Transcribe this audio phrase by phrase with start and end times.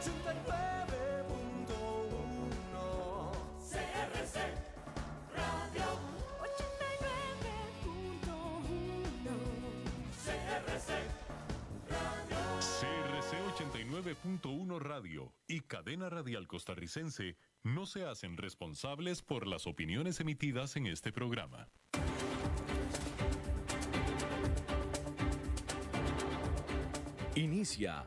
[0.00, 0.08] 89.1
[3.68, 4.36] CRC
[5.36, 5.84] Radio.
[8.24, 9.28] 89.1
[10.24, 10.88] CRC
[11.90, 12.40] Radio.
[12.80, 13.30] CRC
[14.40, 20.86] 89.1 Radio y Cadena Radial Costarricense no se hacen responsables por las opiniones emitidas en
[20.86, 21.68] este programa.
[27.34, 28.06] Inicia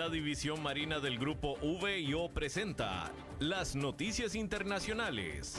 [0.00, 5.56] La División Marina del Grupo VIO presenta las noticias internacionales.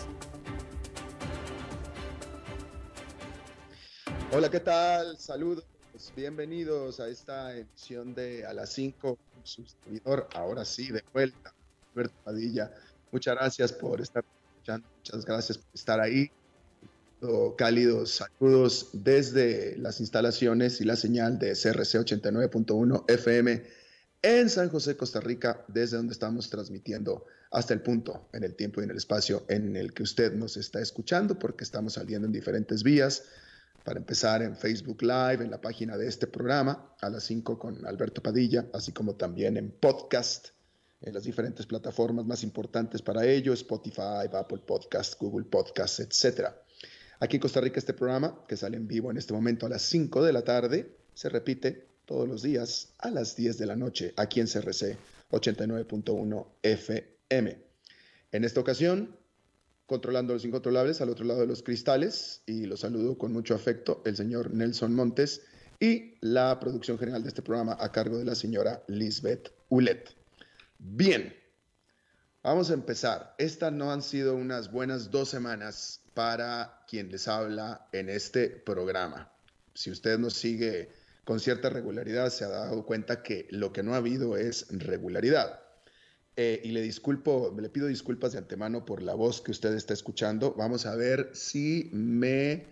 [4.32, 5.16] Hola, ¿qué tal?
[5.20, 5.64] Saludos,
[6.16, 9.64] bienvenidos a esta edición de A las 5, su
[10.34, 11.54] ahora sí, de vuelta,
[11.94, 12.74] Alberto Padilla.
[13.12, 14.26] Muchas gracias por estar
[14.56, 16.32] escuchando, muchas gracias por estar ahí.
[17.60, 23.81] Cálidos saludos desde las instalaciones y la señal de CRC 89.1 FM
[24.22, 28.80] en San José, Costa Rica, desde donde estamos transmitiendo hasta el punto, en el tiempo
[28.80, 32.32] y en el espacio en el que usted nos está escuchando, porque estamos saliendo en
[32.32, 33.24] diferentes vías
[33.84, 37.86] para empezar en Facebook Live, en la página de este programa, a las 5 con
[37.86, 40.50] Alberto Padilla, así como también en podcast,
[41.02, 46.50] en las diferentes plataformas más importantes para ello, Spotify, Apple Podcast, Google Podcast, etc.
[47.20, 49.82] Aquí en Costa Rica este programa, que sale en vivo en este momento a las
[49.82, 54.14] 5 de la tarde, se repite todos los días a las 10 de la noche,
[54.18, 54.98] aquí en CRC
[55.30, 57.58] 89.1 FM.
[58.34, 59.16] En esta ocasión
[59.86, 64.02] controlando los incontrolables al otro lado de los cristales y los saludo con mucho afecto
[64.06, 65.44] el señor Nelson Montes
[65.80, 70.14] y la producción general de este programa a cargo de la señora Lisbeth Ulet.
[70.80, 71.34] Bien,
[72.44, 73.36] vamos a empezar.
[73.38, 79.32] Estas no han sido unas buenas dos semanas para quien les habla en este programa.
[79.74, 81.01] Si usted nos sigue
[81.32, 85.62] con cierta regularidad, se ha dado cuenta que lo que no ha habido es regularidad.
[86.36, 89.94] Eh, y le disculpo, le pido disculpas de antemano por la voz que usted está
[89.94, 90.54] escuchando.
[90.58, 92.66] Vamos a ver si me,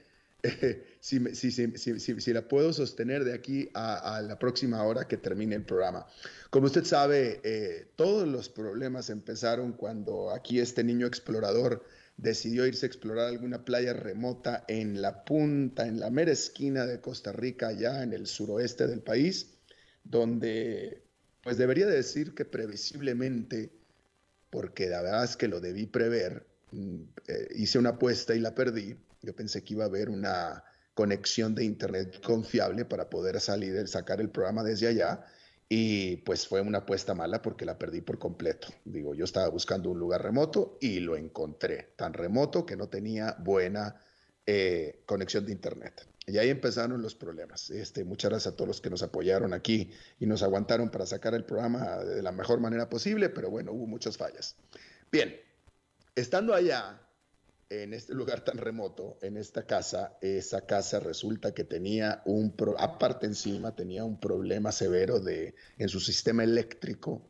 [1.00, 6.06] si, si, la puedo sostener de aquí a, la próxima hora que termine el programa.
[6.50, 11.86] Como usted sabe, eh, todos los problemas empezaron cuando aquí este niño explorador
[12.22, 17.00] decidió irse a explorar alguna playa remota en la punta, en la mera esquina de
[17.00, 19.58] Costa Rica, allá en el suroeste del país,
[20.04, 21.04] donde
[21.42, 23.72] pues debería decir que previsiblemente,
[24.50, 28.54] porque la verdad es que lo debí prever, mm, eh, hice una apuesta y la
[28.54, 28.98] perdí.
[29.22, 30.64] Yo pensé que iba a haber una
[30.94, 35.26] conexión de internet confiable para poder salir, sacar el programa desde allá.
[35.72, 38.70] Y pues fue una apuesta mala porque la perdí por completo.
[38.86, 43.36] Digo, yo estaba buscando un lugar remoto y lo encontré, tan remoto que no tenía
[43.40, 44.02] buena
[44.48, 46.08] eh, conexión de internet.
[46.26, 47.70] Y ahí empezaron los problemas.
[47.70, 51.36] Este, muchas gracias a todos los que nos apoyaron aquí y nos aguantaron para sacar
[51.36, 54.56] el programa de la mejor manera posible, pero bueno, hubo muchas fallas.
[55.12, 55.36] Bien,
[56.16, 57.00] estando allá,
[57.70, 63.28] en este lugar tan remoto, en esta casa, esa casa resulta que tenía un, aparte
[63.28, 67.22] encima, tenía un problema severo de, en su sistema eléctrico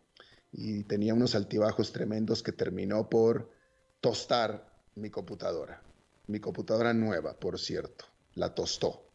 [0.52, 3.52] y tenía unos altibajos tremendos que terminó por
[4.00, 5.82] tostar mi computadora.
[6.28, 8.06] Mi computadora nueva, por cierto
[8.36, 9.06] la tostó.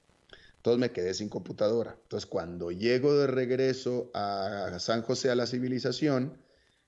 [0.56, 1.96] Entonces me quedé sin computadora.
[2.02, 6.38] Entonces cuando llego de regreso a San José a la civilización,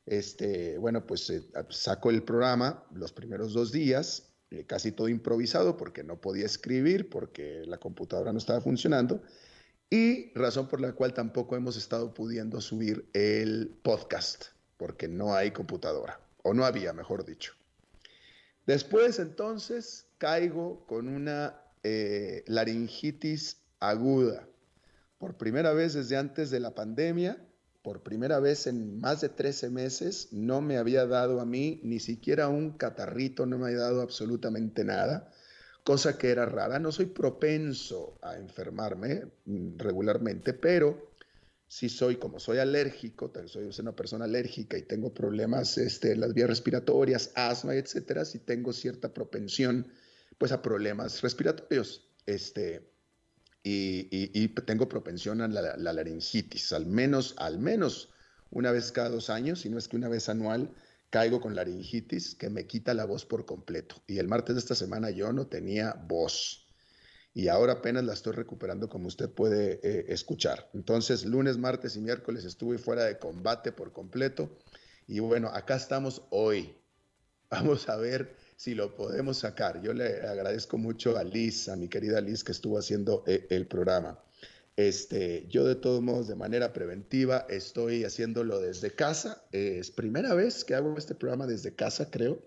[0.07, 5.77] este, bueno, pues eh, saco el programa los primeros dos días, eh, casi todo improvisado
[5.77, 9.21] porque no podía escribir, porque la computadora no estaba funcionando,
[9.91, 15.51] y razón por la cual tampoco hemos estado pudiendo subir el podcast, porque no hay
[15.51, 17.55] computadora, o no había, mejor dicho.
[18.67, 24.49] Después entonces caigo con una eh, laringitis aguda.
[25.19, 27.41] Por primera vez desde antes de la pandemia,
[27.87, 32.01] por primera vez en más de 13 meses, no me había dado a mí ni
[32.01, 35.33] siquiera un catarrito, no me había dado absolutamente nada,
[35.85, 36.81] cosa que era rara.
[36.81, 41.13] No soy propenso a enfermarme mm, regularmente, pero
[41.69, 46.35] si soy, como soy alérgico, soy una persona alérgica y tengo problemas este, en las
[46.35, 49.87] vías respiratorias, asma, etcétera, si tengo cierta propensión
[50.39, 52.05] pues a problemas respiratorios.
[52.27, 52.96] Este,
[53.69, 58.11] y, tengo propensión a la, laringitis, al menos, al menos
[58.51, 60.71] una vez cada dos años, si no es que una vez anual,
[61.11, 63.97] caigo con laringitis que me quita la voz por completo.
[64.07, 66.69] Y el martes de esta semana yo no tenía voz.
[67.35, 70.71] Y ahora apenas la estoy recuperando como usted puede eh, escuchar.
[70.73, 74.49] Entonces, lunes, martes y miércoles estuve fuera de combate por completo.
[75.09, 76.77] Y bueno, acá estamos hoy.
[77.51, 79.83] Vamos a ver si lo podemos sacar.
[79.83, 83.67] Yo le agradezco mucho a Liz, a mi querida Liz, que estuvo haciendo eh, el
[83.67, 84.19] programa.
[84.77, 89.45] Este, yo de todos modos, de manera preventiva, estoy haciéndolo desde casa.
[89.53, 92.43] Es primera vez que hago este programa desde casa, creo.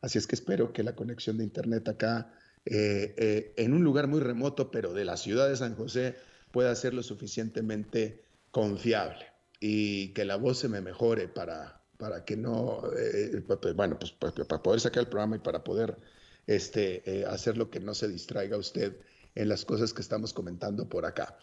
[0.00, 2.32] Así es que espero que la conexión de internet acá,
[2.64, 6.16] eh, eh, en un lugar muy remoto, pero de la ciudad de San José,
[6.52, 9.26] pueda ser lo suficientemente confiable
[9.60, 13.42] y que la voz se me mejore para, para que no, eh,
[13.74, 15.98] bueno, pues, pues para poder sacar el programa y para poder
[16.46, 18.96] este, hacer lo que no se distraiga usted
[19.34, 21.36] en las cosas que estamos comentando por acá.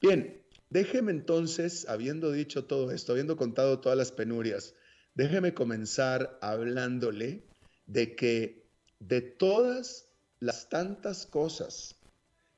[0.00, 4.74] Bien, déjeme entonces, habiendo dicho todo esto, habiendo contado todas las penurias,
[5.14, 7.42] déjeme comenzar hablándole
[7.86, 8.66] de que
[9.00, 10.06] de todas
[10.40, 11.96] las tantas cosas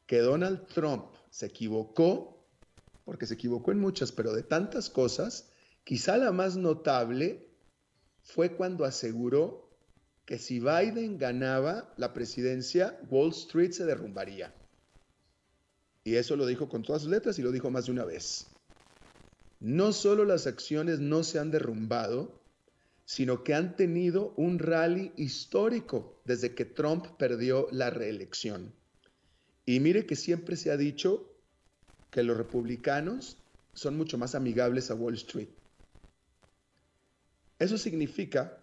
[0.06, 2.46] que Donald Trump se equivocó,
[3.04, 5.50] porque se equivocó en muchas, pero de tantas cosas,
[5.84, 7.44] quizá la más notable
[8.24, 9.70] fue cuando aseguró
[10.24, 14.52] que si Biden ganaba la presidencia, Wall Street se derrumbaría.
[16.02, 18.46] Y eso lo dijo con todas sus letras y lo dijo más de una vez.
[19.60, 22.40] No solo las acciones no se han derrumbado,
[23.04, 28.72] sino que han tenido un rally histórico desde que Trump perdió la reelección.
[29.66, 31.30] Y mire que siempre se ha dicho
[32.10, 33.38] que los republicanos
[33.74, 35.48] son mucho más amigables a Wall Street.
[37.64, 38.61] Eso significa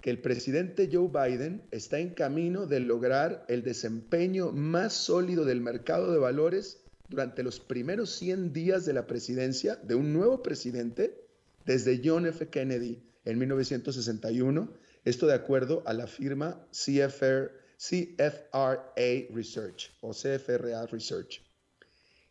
[0.00, 5.60] que el presidente Joe Biden está en camino de lograr el desempeño más sólido del
[5.60, 6.80] mercado de valores
[7.10, 11.22] durante los primeros 100 días de la presidencia de un nuevo presidente
[11.66, 12.48] desde John F.
[12.48, 14.72] Kennedy en 1961,
[15.04, 18.94] esto de acuerdo a la firma CFR, CFRA
[19.34, 21.42] Research o CFRA Research.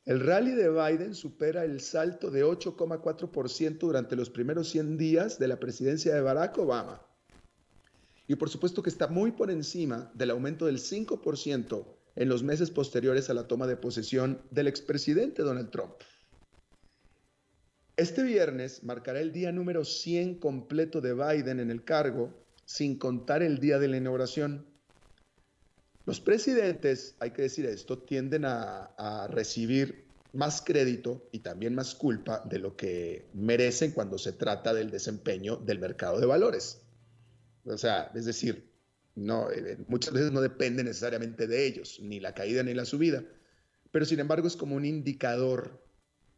[0.06, 5.48] El rally de Biden supera el salto de 8,4% durante los primeros 100 días de
[5.48, 7.02] la presidencia de Barack Obama
[8.28, 11.86] y por supuesto que está muy por encima del aumento del 5%
[12.16, 15.94] en los meses posteriores a la toma de posesión del expresidente Donald Trump.
[17.96, 22.34] Este viernes marcará el día número 100 completo de Biden en el cargo,
[22.66, 24.66] sin contar el día de la inauguración.
[26.06, 32.44] Los presidentes, hay que decir esto, tienden a, recibir más crédito y también más culpa
[32.46, 36.82] de lo que merecen cuando se trata del desempeño del mercado de valores.
[37.66, 38.70] O sea, es decir,
[39.16, 43.24] no, eh, muchas veces no depende necesariamente de ellos, ni la caída ni la subida,
[43.92, 45.86] pero sin embargo es como un indicador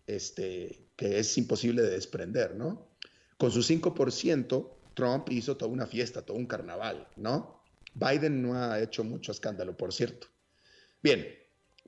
[0.07, 2.89] este, que es imposible de desprender, ¿no?
[3.38, 7.55] Con su 5%, Trump hizo toda una fiesta, todo un carnaval, ¿no?
[7.95, 10.27] Biden no ha hecho mucho escándalo, por cierto.
[11.01, 11.25] Bien,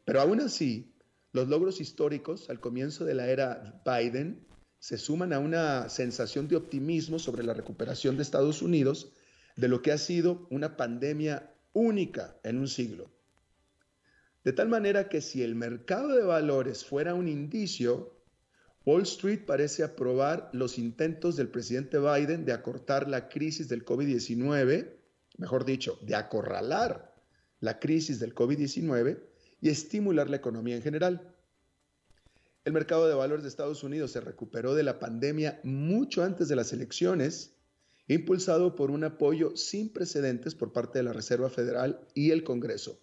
[0.05, 0.95] pero aún así,
[1.33, 4.47] los logros históricos al comienzo de la era Biden
[4.79, 9.11] se suman a una sensación de optimismo sobre la recuperación de Estados Unidos
[9.55, 13.11] de lo que ha sido una pandemia única en un siglo.
[14.43, 18.15] De tal manera que si el mercado de valores fuera un indicio,
[18.85, 24.96] Wall Street parece aprobar los intentos del presidente Biden de acortar la crisis del COVID-19,
[25.37, 27.15] mejor dicho, de acorralar
[27.59, 29.19] la crisis del COVID-19
[29.61, 31.33] y estimular la economía en general.
[32.65, 36.55] El mercado de valores de Estados Unidos se recuperó de la pandemia mucho antes de
[36.55, 37.53] las elecciones
[38.07, 42.99] impulsado por un apoyo sin precedentes por parte de la Reserva Federal y el Congreso.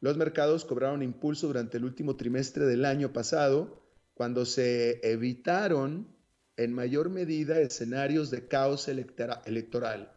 [0.00, 3.82] Los mercados cobraron impulso durante el último trimestre del año pasado,
[4.14, 6.14] cuando se evitaron
[6.56, 10.12] en mayor medida escenarios de caos electoral,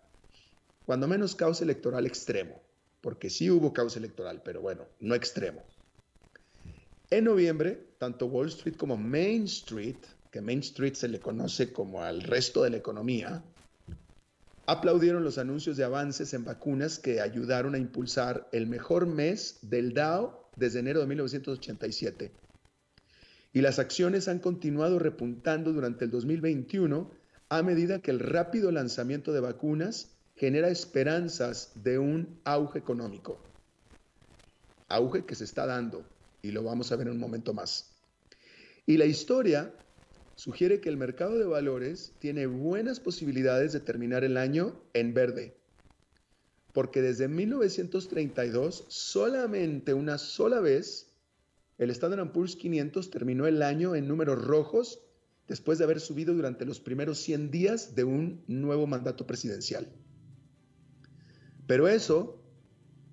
[0.90, 2.64] cuando menos caos electoral extremo,
[3.00, 5.64] porque sí hubo caos electoral, pero bueno, no extremo.
[7.12, 10.00] En noviembre, tanto Wall Street como Main Street,
[10.32, 13.44] que Main Street se le conoce como al resto de la economía,
[14.66, 19.94] aplaudieron los anuncios de avances en vacunas que ayudaron a impulsar el mejor mes del
[19.94, 22.32] Dow desde enero de 1987.
[23.54, 27.12] Y las acciones han continuado repuntando durante el 2021
[27.50, 33.42] a medida que el rápido lanzamiento de vacunas genera esperanzas de un auge económico.
[34.88, 36.06] Auge que se está dando
[36.42, 37.92] y lo vamos a ver en un momento más.
[38.86, 39.74] Y la historia
[40.36, 45.58] sugiere que el mercado de valores tiene buenas posibilidades de terminar el año en verde.
[46.72, 51.12] Porque desde 1932, solamente una sola vez,
[51.78, 55.02] el Standard Poor's 500 terminó el año en números rojos
[55.50, 59.92] después de haber subido durante los primeros 100 días de un nuevo mandato presidencial.
[61.70, 62.42] Pero eso,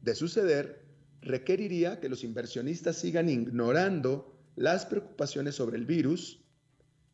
[0.01, 0.83] de suceder,
[1.21, 6.43] requeriría que los inversionistas sigan ignorando las preocupaciones sobre el virus,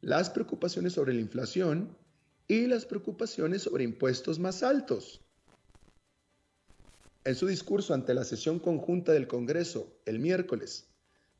[0.02, 1.96] las preocupaciones sobre la inflación
[2.46, 5.20] y las preocupaciones sobre impuestos más altos.
[7.24, 10.86] En su discurso ante la sesión conjunta del Congreso el miércoles,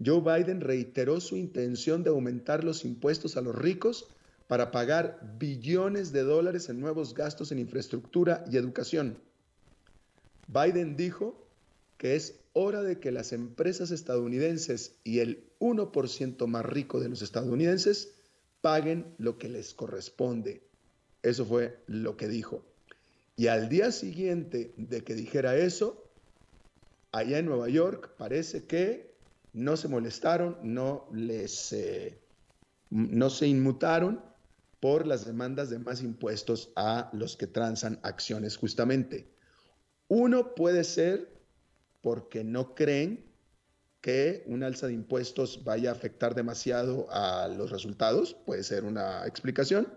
[0.04, 4.08] Joe Biden reiteró su intención de aumentar los impuestos a los ricos
[4.48, 9.16] para pagar billones de dólares en nuevos gastos en infraestructura y educación.
[10.52, 11.46] Biden dijo
[11.96, 17.22] que es hora de que las empresas estadounidenses y el 1% más rico de los
[17.22, 18.12] estadounidenses
[18.60, 20.62] paguen lo que les corresponde.
[21.22, 22.64] Eso fue lo que dijo.
[23.36, 26.04] Y al día siguiente de que dijera eso,
[27.12, 29.14] allá en Nueva York parece que
[29.52, 32.18] no se molestaron, no les eh,
[32.90, 34.20] no se inmutaron
[34.80, 39.32] por las demandas de más impuestos a los que transan acciones justamente.
[40.14, 41.26] Uno puede ser
[42.02, 43.24] porque no creen
[44.02, 49.26] que un alza de impuestos vaya a afectar demasiado a los resultados, puede ser una
[49.26, 49.88] explicación.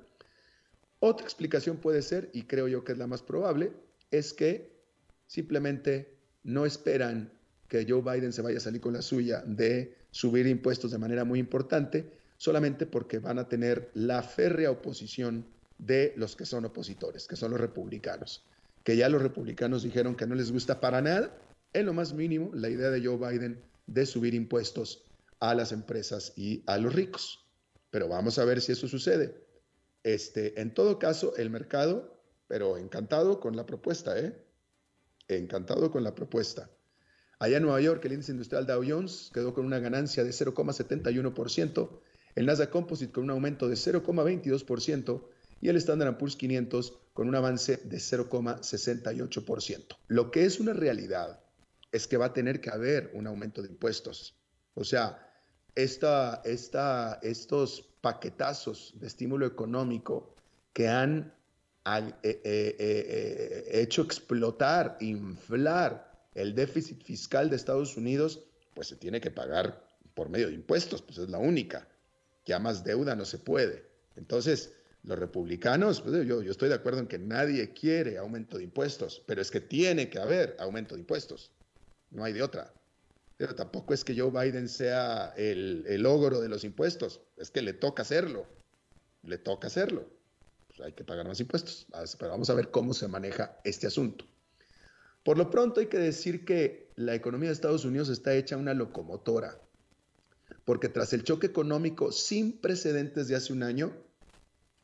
[1.01, 3.73] Otra explicación puede ser, y creo yo que es la más probable,
[4.09, 4.79] es que
[5.27, 7.33] simplemente no esperan
[7.67, 11.25] que Joe Biden se vaya a salir con la suya de subir impuestos de manera
[11.25, 15.45] muy importante, solamente porque van a tener la férrea oposición
[15.77, 18.45] de los que son opositores, que son los republicanos,
[18.85, 21.35] que ya los republicanos dijeron que no les gusta para nada,
[21.73, 25.03] en lo más mínimo, la idea de Joe Biden de subir impuestos
[25.39, 27.43] a las empresas y a los ricos.
[27.89, 29.43] Pero vamos a ver si eso sucede.
[30.03, 32.15] Este, en todo caso, el mercado,
[32.47, 34.39] pero encantado con la propuesta, ¿eh?
[35.27, 36.69] Encantado con la propuesta.
[37.39, 41.89] Allá en Nueva York, el índice industrial Dow Jones quedó con una ganancia de 0,71%,
[42.35, 45.23] el Nasdaq Composite con un aumento de 0,22%
[45.61, 49.97] y el Standard Poor's 500 con un avance de 0,68%.
[50.07, 51.39] Lo que es una realidad
[51.91, 54.35] es que va a tener que haber un aumento de impuestos.
[54.73, 55.31] O sea,
[55.75, 60.35] esta, esta, estos paquetazos de estímulo económico
[60.73, 61.33] que han
[61.85, 68.43] eh, eh, eh, hecho explotar, inflar el déficit fiscal de Estados Unidos,
[68.73, 71.87] pues se tiene que pagar por medio de impuestos, pues es la única.
[72.45, 73.85] Ya más deuda no se puede.
[74.15, 74.73] Entonces,
[75.05, 79.21] los republicanos, pues yo, yo estoy de acuerdo en que nadie quiere aumento de impuestos,
[79.25, 81.51] pero es que tiene que haber aumento de impuestos.
[82.09, 82.73] No hay de otra.
[83.37, 87.61] Pero tampoco es que Joe Biden sea el, el ogro de los impuestos, es que
[87.61, 88.47] le toca hacerlo,
[89.23, 90.09] le toca hacerlo.
[90.67, 91.85] Pues hay que pagar más impuestos,
[92.17, 94.25] pero vamos a ver cómo se maneja este asunto.
[95.23, 98.73] Por lo pronto hay que decir que la economía de Estados Unidos está hecha una
[98.73, 99.59] locomotora,
[100.63, 103.91] porque tras el choque económico sin precedentes de hace un año,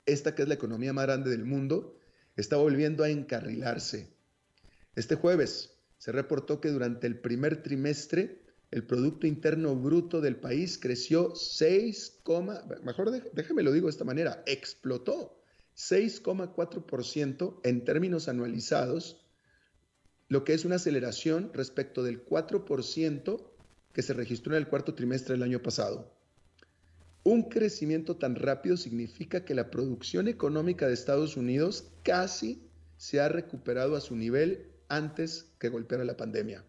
[0.05, 1.98] esta que es la economía más grande del mundo,
[2.36, 4.13] está volviendo a encarrilarse.
[4.96, 8.41] Este jueves se reportó que durante el primer trimestre
[8.72, 12.22] el Producto Interno Bruto del país creció 6,
[12.84, 15.41] mejor déjeme lo digo de esta manera, explotó
[15.75, 19.25] 6,4% en términos anualizados,
[20.29, 23.51] lo que es una aceleración respecto del 4%
[23.91, 26.21] que se registró en el cuarto trimestre del año pasado.
[27.24, 33.30] Un crecimiento tan rápido significa que la producción económica de Estados Unidos casi se ha
[33.30, 36.66] recuperado a su nivel antes que golpeara la pandemia.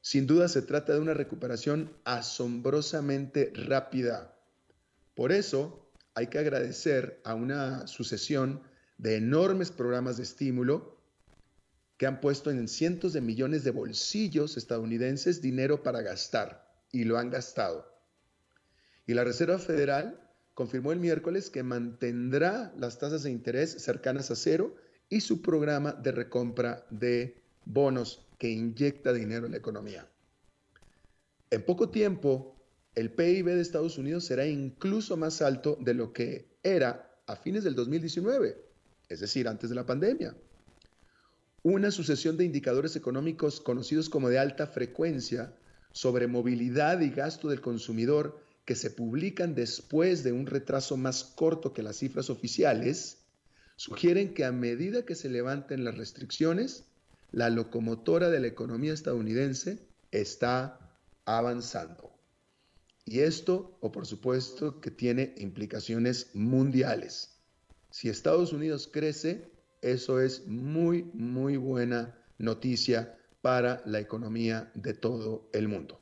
[0.00, 4.34] Sin duda se trata de una recuperación asombrosamente rápida.
[5.14, 8.62] Por eso hay que agradecer a una sucesión
[8.96, 10.98] de enormes programas de estímulo
[11.98, 17.18] que han puesto en cientos de millones de bolsillos estadounidenses dinero para gastar y lo
[17.18, 17.89] han gastado.
[19.10, 20.20] Y la Reserva Federal
[20.54, 24.76] confirmó el miércoles que mantendrá las tasas de interés cercanas a cero
[25.08, 30.08] y su programa de recompra de bonos que inyecta dinero en la economía.
[31.50, 32.54] En poco tiempo,
[32.94, 37.64] el PIB de Estados Unidos será incluso más alto de lo que era a fines
[37.64, 38.64] del 2019,
[39.08, 40.36] es decir, antes de la pandemia.
[41.64, 45.52] Una sucesión de indicadores económicos conocidos como de alta frecuencia
[45.90, 51.72] sobre movilidad y gasto del consumidor que se publican después de un retraso más corto
[51.72, 53.18] que las cifras oficiales,
[53.74, 56.84] sugieren que a medida que se levanten las restricciones,
[57.32, 59.80] la locomotora de la economía estadounidense
[60.12, 62.12] está avanzando.
[63.04, 67.40] Y esto, o por supuesto, que tiene implicaciones mundiales.
[67.90, 69.50] Si Estados Unidos crece,
[69.82, 76.00] eso es muy, muy buena noticia para la economía de todo el mundo.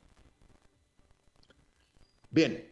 [2.31, 2.69] Bien,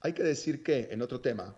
[0.00, 1.56] hay que decir que, en otro tema,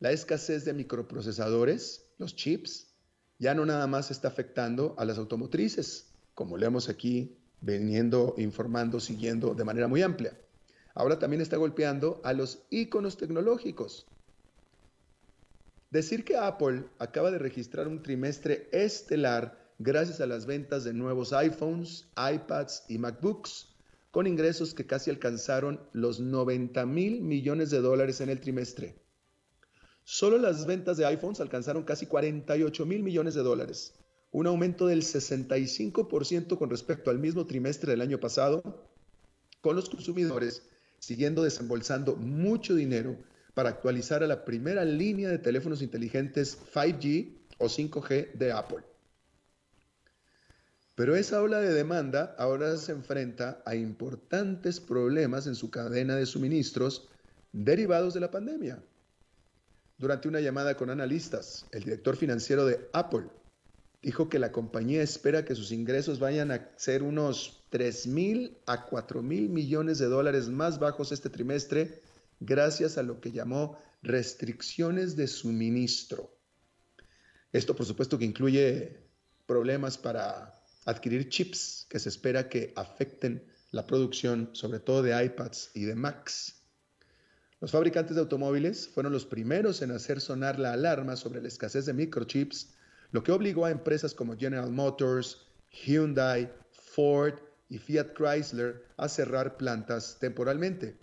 [0.00, 2.94] la escasez de microprocesadores, los chips,
[3.38, 9.00] ya no nada más está afectando a las automotrices, como le hemos aquí veniendo informando,
[9.00, 10.38] siguiendo de manera muy amplia.
[10.94, 14.06] Ahora también está golpeando a los iconos tecnológicos.
[15.90, 21.32] Decir que Apple acaba de registrar un trimestre estelar gracias a las ventas de nuevos
[21.32, 23.73] iPhones, iPads y MacBooks,
[24.14, 28.94] con ingresos que casi alcanzaron los 90 mil millones de dólares en el trimestre.
[30.04, 33.92] Solo las ventas de iPhones alcanzaron casi 48 mil millones de dólares,
[34.30, 38.62] un aumento del 65% con respecto al mismo trimestre del año pasado,
[39.60, 40.62] con los consumidores
[41.00, 43.16] siguiendo desembolsando mucho dinero
[43.52, 48.84] para actualizar a la primera línea de teléfonos inteligentes 5G o 5G de Apple.
[50.94, 56.26] Pero esa ola de demanda ahora se enfrenta a importantes problemas en su cadena de
[56.26, 57.08] suministros
[57.52, 58.82] derivados de la pandemia.
[59.98, 63.26] Durante una llamada con analistas, el director financiero de Apple
[64.02, 68.86] dijo que la compañía espera que sus ingresos vayan a ser unos 3 mil a
[68.86, 72.02] 4 mil millones de dólares más bajos este trimestre
[72.38, 76.36] gracias a lo que llamó restricciones de suministro.
[77.52, 79.08] Esto por supuesto que incluye
[79.46, 80.53] problemas para
[80.84, 85.94] adquirir chips que se espera que afecten la producción, sobre todo de iPads y de
[85.94, 86.62] Macs.
[87.60, 91.86] Los fabricantes de automóviles fueron los primeros en hacer sonar la alarma sobre la escasez
[91.86, 92.74] de microchips,
[93.10, 97.34] lo que obligó a empresas como General Motors, Hyundai, Ford
[97.68, 100.96] y Fiat Chrysler a cerrar plantas temporalmente.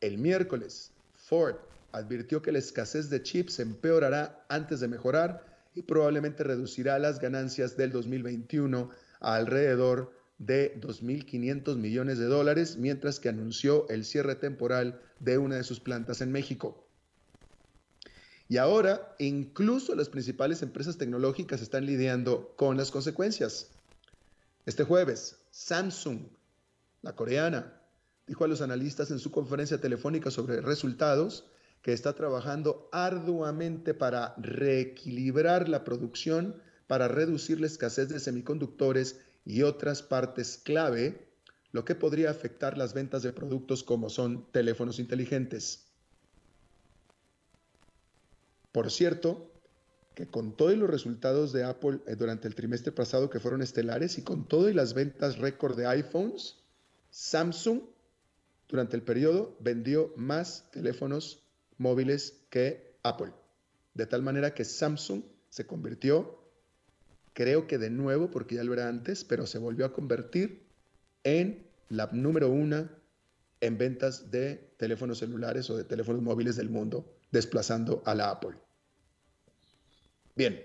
[0.00, 1.56] El miércoles, Ford
[1.92, 7.76] advirtió que la escasez de chips empeorará antes de mejorar y probablemente reducirá las ganancias
[7.76, 15.00] del 2021 a alrededor de 2.500 millones de dólares, mientras que anunció el cierre temporal
[15.20, 16.86] de una de sus plantas en México.
[18.48, 23.70] Y ahora, incluso las principales empresas tecnológicas están lidiando con las consecuencias.
[24.66, 26.28] Este jueves, Samsung,
[27.02, 27.80] la coreana,
[28.26, 31.46] dijo a los analistas en su conferencia telefónica sobre resultados
[31.84, 39.64] que está trabajando arduamente para reequilibrar la producción, para reducir la escasez de semiconductores y
[39.64, 41.28] otras partes clave,
[41.72, 45.84] lo que podría afectar las ventas de productos como son teléfonos inteligentes.
[48.72, 49.52] Por cierto,
[50.14, 54.16] que con todos los resultados de Apple eh, durante el trimestre pasado que fueron estelares
[54.16, 56.56] y con todas las ventas récord de iPhones,
[57.10, 57.82] Samsung
[58.68, 61.43] durante el periodo vendió más teléfonos
[61.78, 63.32] móviles que Apple.
[63.94, 66.38] De tal manera que Samsung se convirtió,
[67.32, 70.66] creo que de nuevo, porque ya lo era antes, pero se volvió a convertir
[71.22, 72.90] en la número una
[73.60, 78.56] en ventas de teléfonos celulares o de teléfonos móviles del mundo, desplazando a la Apple.
[80.36, 80.60] Bien,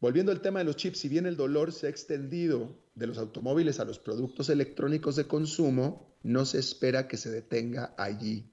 [0.00, 3.18] volviendo al tema de los chips, si bien el dolor se ha extendido de los
[3.18, 8.50] automóviles a los productos electrónicos de consumo, no se espera que se detenga allí.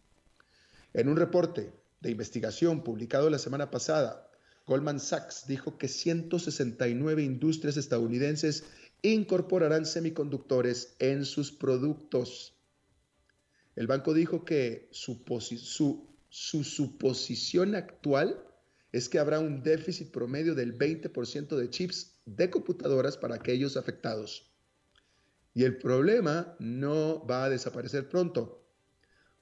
[0.96, 4.32] En un reporte de investigación publicado la semana pasada,
[4.66, 8.64] Goldman Sachs dijo que 169 industrias estadounidenses
[9.02, 12.56] incorporarán semiconductores en sus productos.
[13.76, 15.22] El banco dijo que su,
[16.30, 18.42] su suposición actual
[18.94, 24.50] es que habrá un déficit promedio del 20% de chips de computadoras para aquellos afectados.
[25.54, 28.66] Y el problema no va a desaparecer pronto.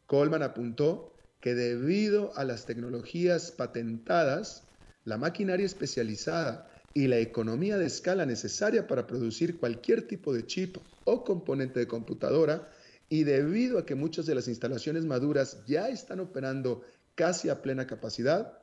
[0.08, 1.13] Goldman apuntó
[1.44, 4.64] que debido a las tecnologías patentadas,
[5.04, 10.78] la maquinaria especializada y la economía de escala necesaria para producir cualquier tipo de chip
[11.04, 12.72] o componente de computadora,
[13.10, 16.82] y debido a que muchas de las instalaciones maduras ya están operando
[17.14, 18.58] casi a plena capacidad,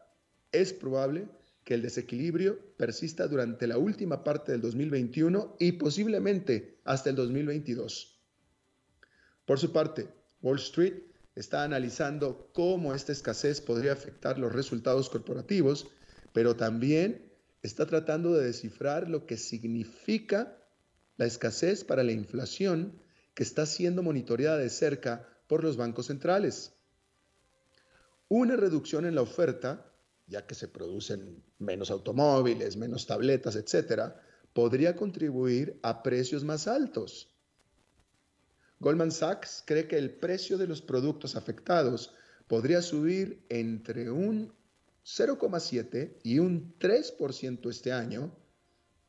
[0.51, 1.29] es probable
[1.64, 8.19] que el desequilibrio persista durante la última parte del 2021 y posiblemente hasta el 2022.
[9.45, 10.09] Por su parte,
[10.40, 11.10] Wall Street
[11.40, 15.88] está analizando cómo esta escasez podría afectar los resultados corporativos,
[16.33, 20.57] pero también está tratando de descifrar lo que significa
[21.16, 23.00] la escasez para la inflación
[23.35, 26.72] que está siendo monitoreada de cerca por los bancos centrales.
[28.29, 29.92] Una reducción en la oferta,
[30.26, 34.20] ya que se producen menos automóviles, menos tabletas, etcétera,
[34.53, 37.30] podría contribuir a precios más altos.
[38.81, 42.14] Goldman Sachs cree que el precio de los productos afectados
[42.49, 44.55] podría subir entre un
[45.05, 48.35] 0,7 y un 3% este año,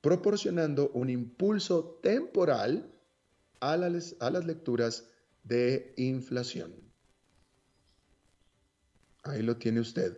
[0.02, 2.92] proporcionando un impulso temporal
[3.62, 5.08] a las, lecturas
[5.44, 6.74] de inflación.
[9.24, 10.18] Ahí lo tiene usted.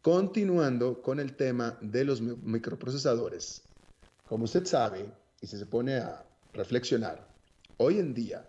[0.00, 3.62] Continuando con el tema de los microprocesadores.
[4.28, 7.26] Como usted sabe, y si se pone a reflexionar,
[7.78, 8.46] hoy en día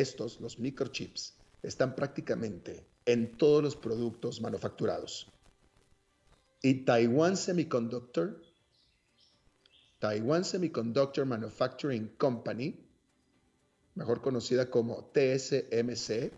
[0.00, 5.28] estos, los microchips, están prácticamente en todos los productos manufacturados.
[6.62, 8.42] y Taiwan Semiconductor,
[9.98, 12.74] Taiwan Semiconductor Manufacturing Company,
[13.94, 16.32] mejor conocida como TSMC,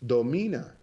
[0.00, 0.76] domina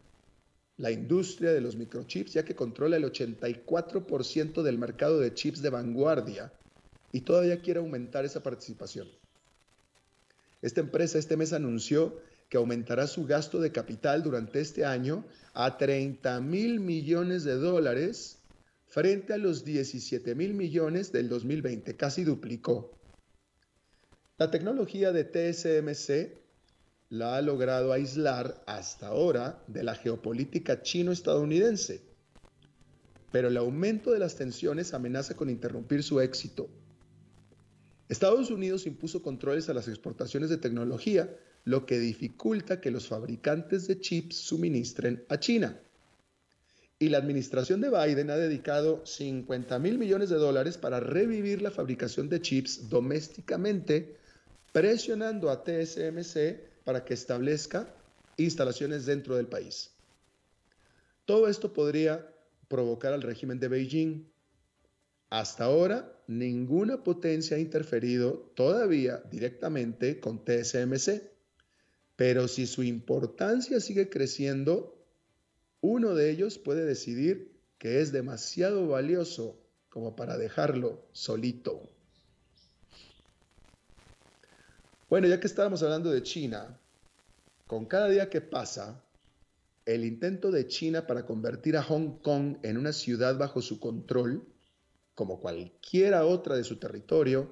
[0.78, 5.70] la industria de los microchips ya que controla el 84% del mercado de chips de
[5.70, 6.54] vanguardia
[7.12, 9.10] y todavía quiere aumentar esa participación.
[10.62, 12.20] Esta empresa este mes anunció
[12.50, 18.40] que aumentará su gasto de capital durante este año a 30 mil millones de dólares
[18.88, 22.92] frente a los 17 mil millones del 2020, casi duplicó.
[24.38, 26.40] La tecnología de TSMC
[27.10, 32.02] la ha logrado aislar hasta ahora de la geopolítica chino-estadounidense,
[33.32, 36.70] pero el aumento de las tensiones amenaza con interrumpir su éxito.
[38.10, 43.88] Estados Unidos impuso controles a las exportaciones de tecnología, lo que dificulta que los fabricantes
[43.88, 45.80] de chips suministren a China.
[46.98, 51.70] Y la administración de Biden ha dedicado 50 mil millones de dólares para revivir la
[51.70, 54.18] fabricación de chips domésticamente,
[54.74, 57.94] presionando a TSMC para que establezca
[58.38, 59.92] instalaciones dentro del país.
[61.26, 62.28] Todo esto podría
[62.68, 64.28] provocar al régimen de Beijing
[65.30, 71.24] hasta ahora, ninguna potencia ha interferido todavía directamente con TSMC,
[72.16, 74.96] pero si su importancia sigue creciendo,
[75.82, 81.82] uno de ellos puede decidir que es demasiado valioso como para dejarlo solito.
[85.10, 86.80] Bueno, ya que estábamos hablando de China,
[87.66, 89.04] con cada día que pasa,
[89.88, 94.46] el intento de China para convertir a Hong Kong en una ciudad bajo su control
[95.20, 97.50] como cualquiera otra de su territorio,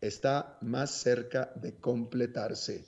[0.00, 2.84] está más cerca de completarse.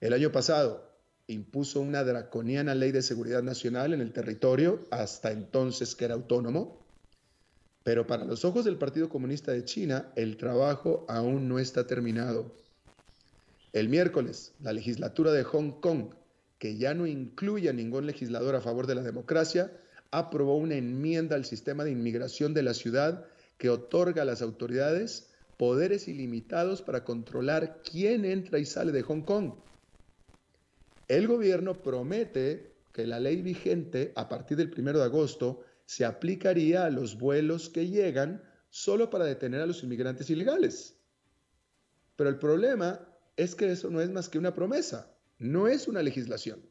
[0.00, 0.92] El año pasado
[1.26, 6.86] impuso una draconiana ley de seguridad nacional en el territorio, hasta entonces que era autónomo,
[7.82, 12.54] pero para los ojos del Partido Comunista de China, el trabajo aún no está terminado.
[13.72, 16.14] El miércoles, la legislatura de Hong Kong,
[16.60, 19.72] que ya no incluye a ningún legislador a favor de la democracia,
[20.10, 23.26] aprobó una enmienda al sistema de inmigración de la ciudad
[23.58, 29.22] que otorga a las autoridades poderes ilimitados para controlar quién entra y sale de Hong
[29.22, 29.52] Kong.
[31.06, 36.84] El gobierno promete que la ley vigente a partir del 1 de agosto se aplicaría
[36.84, 40.96] a los vuelos que llegan solo para detener a los inmigrantes ilegales.
[42.16, 46.02] Pero el problema es que eso no es más que una promesa, no es una
[46.02, 46.69] legislación.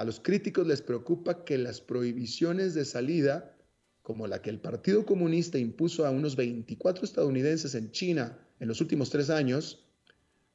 [0.00, 3.54] A los críticos les preocupa que las prohibiciones de salida,
[4.00, 8.80] como la que el Partido Comunista impuso a unos 24 estadounidenses en China en los
[8.80, 9.84] últimos tres años,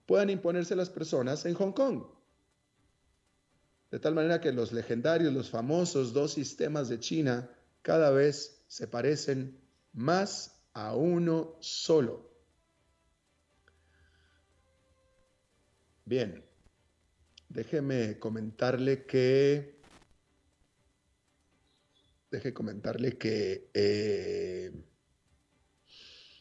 [0.07, 2.05] puedan imponerse a las personas en Hong Kong.
[3.91, 7.47] De tal manera que los legendarios, los famosos dos sistemas de China
[7.83, 9.59] cada vez se parecen
[9.93, 12.31] más a uno solo.
[16.03, 16.43] Bien,
[17.55, 19.79] Déjeme comentarle que...
[22.29, 23.69] Deje comentarle que...
[23.73, 24.73] Eh,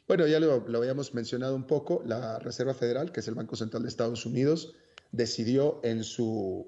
[0.09, 3.85] bueno, ya lo, habíamos mencionado un poco, la Reserva Federal, que es el Banco Central
[3.85, 4.75] de Estados Unidos,
[5.13, 6.67] decidió en su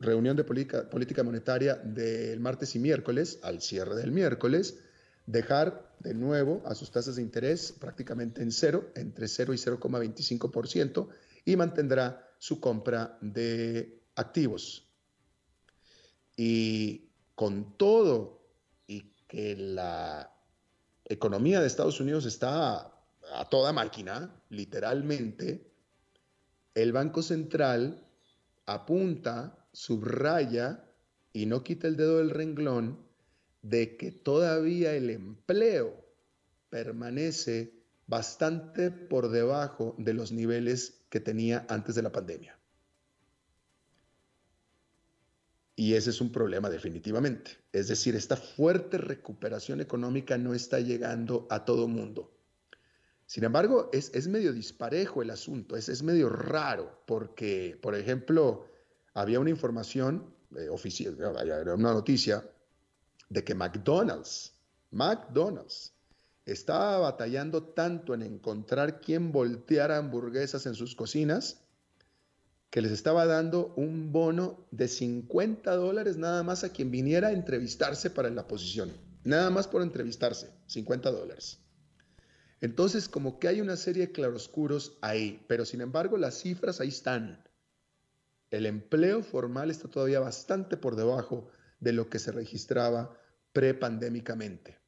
[0.00, 4.78] reunión de política, política monetaria del martes y miércoles, al cierre del miércoles,
[5.26, 11.08] dejar de nuevo a sus tasas de interés prácticamente en cero, entre 0 y 0,25%,
[11.44, 14.84] y mantendrá su compra de activos.
[16.36, 18.42] Y con todo
[18.88, 20.28] y que la
[21.04, 22.92] economía de Estados Unidos está
[23.32, 25.70] a toda máquina, literalmente,
[26.74, 28.04] el Banco Central
[28.66, 30.84] apunta, subraya
[31.32, 33.06] y no quita el dedo del renglón
[33.62, 36.04] de que todavía el empleo
[36.70, 42.58] permanece bastante por debajo de los niveles que tenía antes de la pandemia.
[45.74, 47.58] Y ese es un problema definitivamente.
[47.72, 52.30] Es decir, esta fuerte recuperación económica no está llegando a todo mundo.
[53.26, 58.66] Sin embargo, es, medio disparejo el asunto, es, es, medio raro, porque, por ejemplo,
[59.14, 62.46] había una información eh, oficial, una noticia
[63.30, 64.52] de que McDonald's,
[64.90, 65.94] McDonald's,
[66.44, 71.62] estaba batallando tanto en encontrar quién volteara hamburguesas en sus cocinas
[72.72, 77.32] que les estaba dando un bono de 50 dólares nada más a quien viniera a
[77.32, 78.90] entrevistarse para la posición.
[79.24, 81.58] Nada más por entrevistarse, 50 dólares.
[82.62, 86.88] Entonces, como que hay una serie de claroscuros ahí, pero sin embargo las cifras ahí
[86.88, 87.44] están.
[88.50, 93.14] El empleo formal está todavía bastante por debajo de lo que se registraba
[93.52, 94.81] prepandémicamente.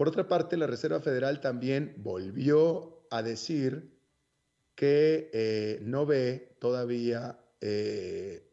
[0.00, 3.98] Por otra parte, la Reserva Federal también volvió a decir
[4.74, 8.48] que eh, no ve todavía eh,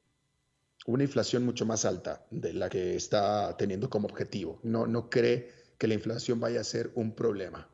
[0.88, 4.60] una inflación mucho más alta de la que está teniendo como objetivo.
[4.64, 7.70] No, no cree que la inflación vaya a ser un problema.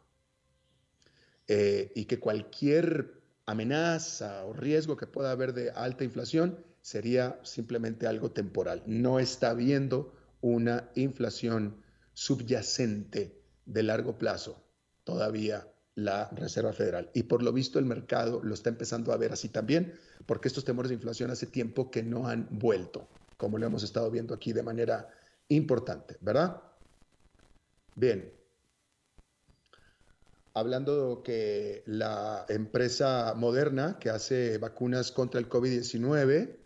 [1.48, 8.06] Eh, y que cualquier amenaza o riesgo que pueda haber de alta inflación sería simplemente
[8.06, 8.84] algo temporal.
[8.86, 11.82] No está viendo una inflación
[12.14, 14.62] subyacente de largo plazo
[15.04, 17.10] todavía la Reserva Federal.
[17.14, 19.94] Y por lo visto el mercado lo está empezando a ver así también,
[20.26, 24.10] porque estos temores de inflación hace tiempo que no han vuelto, como lo hemos estado
[24.10, 25.10] viendo aquí de manera
[25.50, 26.62] importante, ¿verdad?
[27.96, 28.32] Bien.
[30.56, 36.63] Hablando que la empresa moderna que hace vacunas contra el COVID-19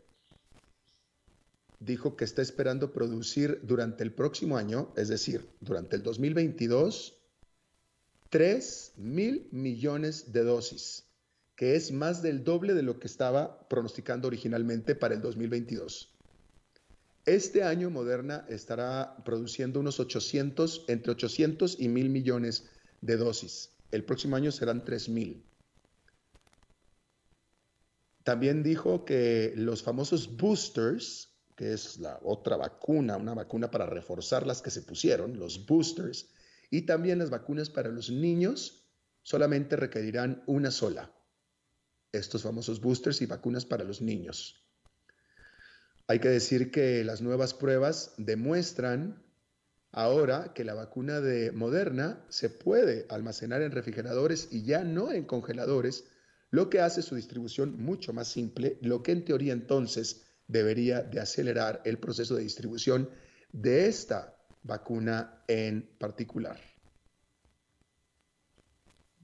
[1.80, 7.18] dijo que está esperando producir durante el próximo año, es decir, durante el 2022,
[8.30, 11.06] 3 mil millones de dosis,
[11.56, 16.14] que es más del doble de lo que estaba pronosticando originalmente para el 2022.
[17.26, 22.70] Este año Moderna estará produciendo unos 800, entre 800 y mil millones
[23.02, 23.72] de dosis.
[23.92, 25.44] El próximo año serán 3 mil.
[28.24, 31.27] También dijo que los famosos boosters,
[31.58, 36.30] que es la otra vacuna, una vacuna para reforzar las que se pusieron, los boosters,
[36.70, 38.88] y también las vacunas para los niños
[39.24, 41.12] solamente requerirán una sola.
[42.12, 44.64] Estos famosos boosters y vacunas para los niños.
[46.06, 49.26] Hay que decir que las nuevas pruebas demuestran
[49.92, 55.26] ahora que la vacuna de Moderna se puede almacenar en refrigeradores y ya no en
[55.26, 56.06] congeladores,
[56.52, 61.20] lo que hace su distribución mucho más simple, lo que en teoría entonces debería de
[61.20, 63.10] acelerar el proceso de distribución
[63.52, 66.60] de esta vacuna en particular.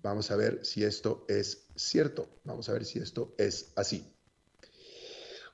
[0.01, 2.27] Vamos a ver si esto es cierto.
[2.43, 4.05] Vamos a ver si esto es así.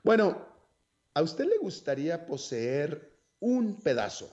[0.02, 0.46] Bueno,
[1.14, 4.32] ¿a usted le gustaría poseer un pedazo?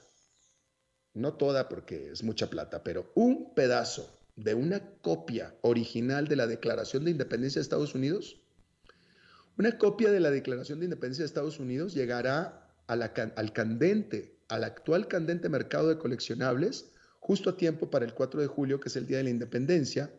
[1.14, 6.48] No toda porque es mucha plata, pero un pedazo de una copia original de la
[6.48, 8.40] Declaración de Independencia de Estados Unidos?
[9.58, 15.08] Una copia de la Declaración de Independencia de Estados Unidos llegará al candente al actual
[15.08, 19.08] candente mercado de coleccionables justo a tiempo para el 4 de julio, que es el
[19.08, 20.14] Día de la Independencia,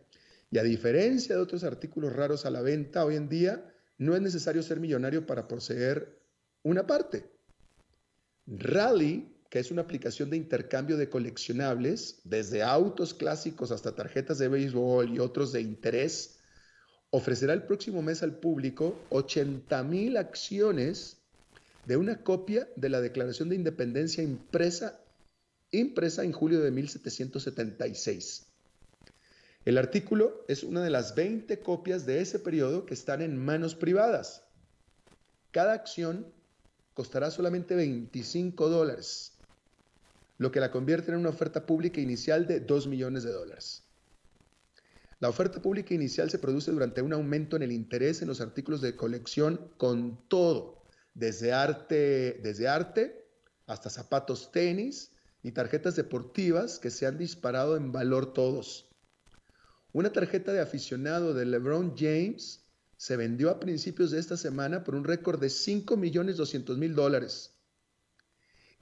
[0.51, 3.65] y a diferencia de otros artículos raros a la venta hoy en día,
[3.97, 6.19] no es necesario ser millonario para poseer
[6.63, 7.31] una parte.
[8.45, 14.47] Rally, que es una aplicación de intercambio de coleccionables, desde autos clásicos hasta tarjetas de
[14.47, 16.38] béisbol y otros de interés,
[17.11, 21.17] ofrecerá el próximo mes al público 80 mil acciones
[21.85, 24.99] de una copia de la Declaración de Independencia impresa,
[25.71, 28.45] impresa en julio de 1776.
[29.65, 33.75] El artículo es una de las 20 copias de ese periodo que están en manos
[33.75, 34.43] privadas.
[35.51, 36.31] Cada acción
[36.93, 39.33] costará solamente 25 dólares,
[40.37, 43.88] lo que la convierte en una oferta pública inicial de 2 millones de dólares.
[45.19, 48.79] La oferta pública inicial se produce durante un aumento en el interés en los artículos
[48.79, 53.25] de colección con todo, desde arte, desde arte
[53.67, 55.11] hasta zapatos tenis
[55.43, 58.89] y tarjetas deportivas que se han disparado en valor todos.
[59.91, 64.95] Una tarjeta de aficionado de LeBron James se vendió a principios de esta semana por
[64.95, 67.55] un récord de 5.200.000 dólares.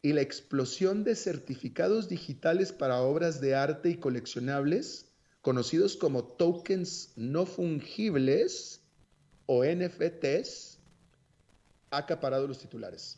[0.01, 5.06] Y la explosión de certificados digitales para obras de arte y coleccionables,
[5.47, 8.81] conocidos como tokens no fungibles
[9.45, 10.77] o NFTs,
[11.89, 13.17] ha acaparado los titulares.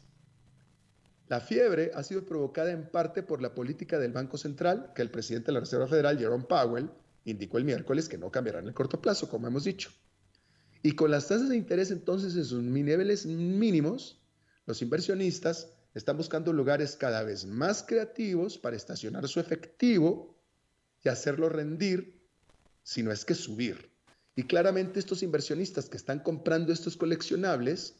[1.27, 5.09] La fiebre ha sido provocada en parte por la política del Banco Central, que el
[5.09, 6.91] presidente de la Reserva Federal, Jerome Powell,
[7.25, 9.89] indicó el miércoles que no cambiará en el corto plazo, como hemos dicho.
[10.83, 14.21] Y con las tasas de interés entonces en sus niveles mínimos,
[14.67, 20.35] los inversionistas están buscando lugares cada vez más creativos para estacionar su efectivo
[21.03, 22.18] y hacerlo rendir,
[22.89, 23.91] si no es que subir.
[24.35, 27.93] Y claramente estos inversionistas que están comprando estos coleccionables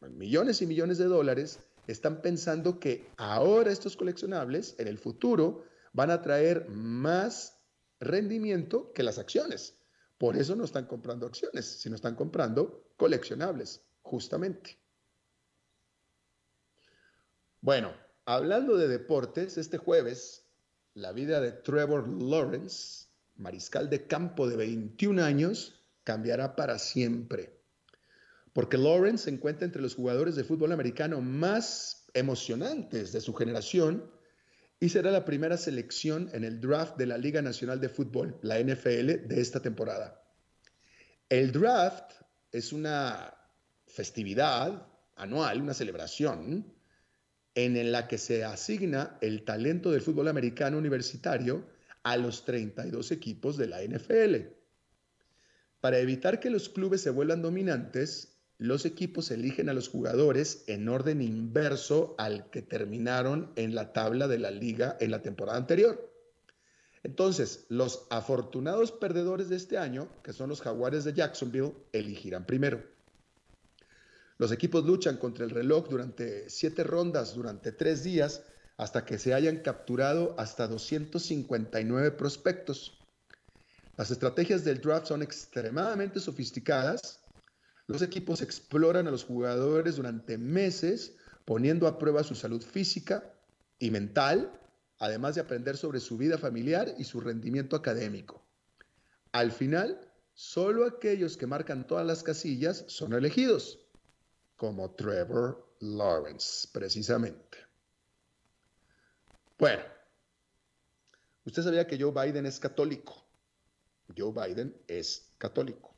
[0.00, 6.12] millones y millones de dólares, están pensando que ahora estos coleccionables en el futuro van
[6.12, 7.58] a traer más
[7.98, 9.74] rendimiento que las acciones.
[10.16, 14.78] Por eso no están comprando acciones, sino están comprando coleccionables, justamente.
[17.60, 17.92] Bueno,
[18.24, 20.44] hablando de deportes, este jueves
[20.94, 23.05] la vida de Trevor Lawrence,
[23.38, 27.56] mariscal de campo de 21 años, cambiará para siempre
[28.56, 34.10] porque Lawrence se encuentra entre los jugadores de fútbol americano más emocionantes de su generación
[34.80, 38.58] y será la primera selección en el draft de la Liga Nacional de Fútbol, la
[38.58, 40.22] NFL, de esta temporada.
[41.28, 42.12] El draft
[42.50, 43.34] es una
[43.84, 46.72] festividad anual, una celebración,
[47.54, 51.66] en la que se asigna el talento del fútbol americano universitario
[52.06, 54.46] a los 32 equipos de la NFL.
[55.80, 60.88] Para evitar que los clubes se vuelvan dominantes, los equipos eligen a los jugadores en
[60.88, 66.08] orden inverso al que terminaron en la tabla de la liga en la temporada anterior.
[67.02, 72.84] Entonces, los afortunados perdedores de este año, que son los Jaguares de Jacksonville, elegirán primero.
[74.38, 78.44] Los equipos luchan contra el reloj durante siete rondas, durante tres días,
[78.76, 82.98] hasta que se hayan capturado hasta 259 prospectos.
[83.96, 87.20] Las estrategias del draft son extremadamente sofisticadas
[87.86, 93.32] los equipos exploran a los jugadores durante meses, poniendo a prueba su salud física
[93.78, 94.60] y mental,
[94.98, 98.44] además de aprender sobre su vida familiar y su rendimiento académico.
[99.30, 100.00] Al final,
[100.34, 103.78] solo aquellos que marcan todas las casillas son elegidos,
[104.56, 107.65] como Trevor Lawrence, precisamente.
[109.58, 109.82] Bueno,
[111.44, 113.26] usted sabía que Joe Biden es católico.
[114.16, 115.96] Joe Biden es católico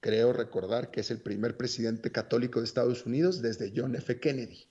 [0.00, 4.20] creo recordar que es el primer presidente católico de Estados Unidos desde John F.
[4.20, 4.66] Kennedy.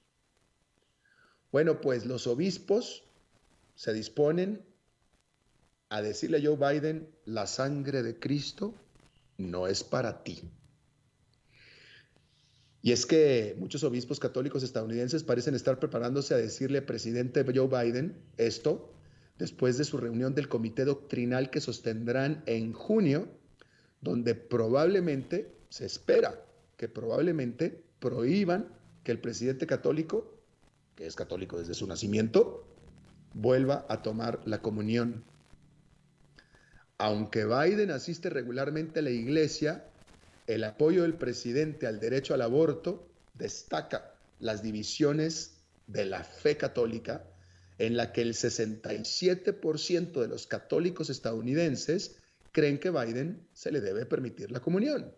[1.52, 3.04] Bueno, pues los obispos
[3.76, 4.66] se disponen
[5.90, 8.74] a decirle a Joe Biden, la sangre de Cristo
[9.38, 10.50] no es para ti.
[12.88, 18.16] Y es que muchos obispos católicos estadounidenses parecen estar preparándose a decirle presidente Joe Biden
[18.38, 18.94] esto
[19.38, 23.28] después de su reunión del comité doctrinal que sostendrán en junio
[24.00, 26.42] donde probablemente se espera
[26.78, 28.70] que probablemente prohíban
[29.04, 30.34] que el presidente católico,
[30.96, 32.66] que es católico desde su nacimiento,
[33.34, 35.26] vuelva a tomar la comunión.
[36.98, 39.90] Aunque Biden asiste regularmente a la iglesia,
[40.48, 45.58] el apoyo del presidente al derecho al aborto destaca las divisiones
[45.88, 47.26] de la fe católica,
[47.78, 52.16] en la que el 67% de los católicos estadounidenses
[52.52, 55.14] creen que Biden se le debe permitir la comunión.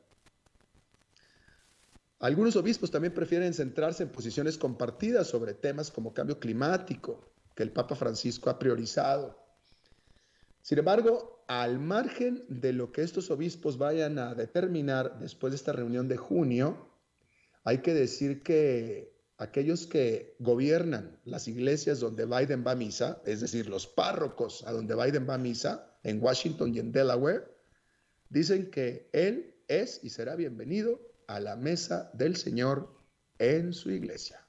[2.19, 7.71] Algunos obispos también prefieren centrarse en posiciones compartidas sobre temas como cambio climático, que el
[7.71, 9.41] Papa Francisco ha priorizado.
[10.61, 15.73] Sin embargo, al margen de lo que estos obispos vayan a determinar después de esta
[15.73, 16.91] reunión de junio,
[17.63, 23.41] hay que decir que aquellos que gobiernan las iglesias donde Biden va a misa, es
[23.41, 27.51] decir, los párrocos a donde Biden va a misa, en Washington y en Delaware,
[28.29, 32.95] dicen que Él es y será bienvenido a la mesa del Señor
[33.39, 34.45] en su iglesia.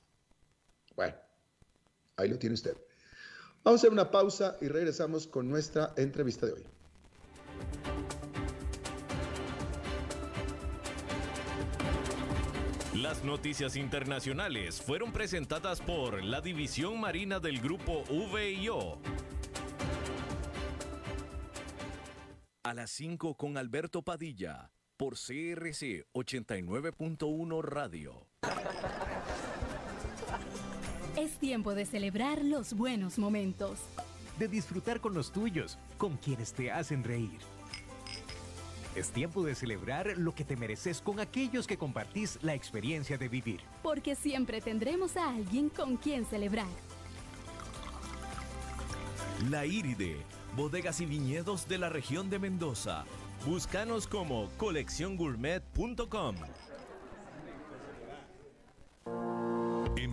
[0.96, 1.16] Bueno,
[2.16, 2.76] ahí lo tiene usted.
[3.64, 6.79] Vamos a hacer una pausa y regresamos con nuestra entrevista de hoy.
[13.00, 18.98] Las noticias internacionales fueron presentadas por la División Marina del Grupo VIO
[22.62, 28.26] a las 5 con Alberto Padilla por CRC 89.1 Radio.
[31.16, 33.78] Es tiempo de celebrar los buenos momentos.
[34.38, 37.38] De disfrutar con los tuyos, con quienes te hacen reír.
[38.94, 43.28] Es tiempo de celebrar lo que te mereces con aquellos que compartís la experiencia de
[43.28, 43.60] vivir.
[43.82, 46.66] Porque siempre tendremos a alguien con quien celebrar.
[49.48, 50.18] La Iride
[50.56, 53.04] bodegas y viñedos de la región de Mendoza.
[53.46, 56.36] Búscanos como colecciongourmet.com.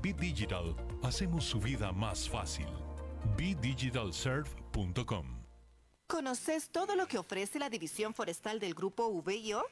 [0.00, 2.66] BitDigital hacemos su vida más fácil.
[3.36, 5.26] BitDigitalServe.com
[6.06, 9.64] ¿Conoces todo lo que ofrece la División Forestal del Grupo VIO?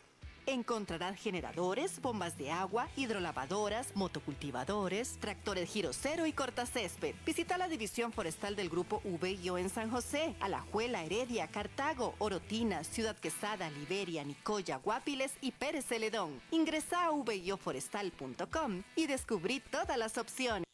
[0.46, 7.14] Encontrarás generadores, bombas de agua, hidrolavadoras, motocultivadores, tractores giro cero y cortacésped.
[7.24, 13.16] Visita la división forestal del Grupo VIO en San José, Alajuela, Heredia, Cartago, Orotina, Ciudad
[13.16, 16.40] Quesada, Liberia, Nicoya, Guapiles y Pérez Celedón.
[16.50, 20.66] Ingresa a vioforestal.com y descubrí todas las opciones.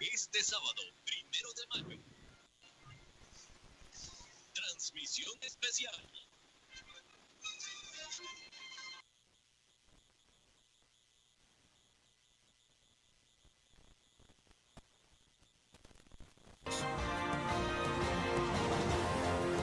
[0.00, 2.17] Este sábado, primero de mayo.
[4.88, 5.92] Transmisión especial.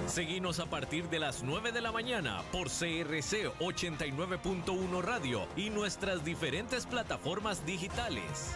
[0.06, 6.24] Seguimos a partir de las 9 de la mañana por CRC 89.1 Radio y nuestras
[6.24, 8.56] diferentes plataformas digitales.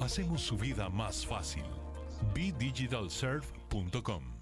[0.00, 1.64] hacemos su vida más fácil.
[2.34, 4.38] BDigitalServe.com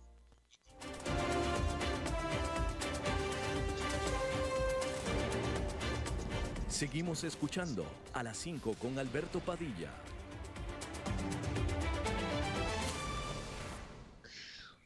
[6.69, 9.91] Seguimos escuchando a las 5 con Alberto Padilla.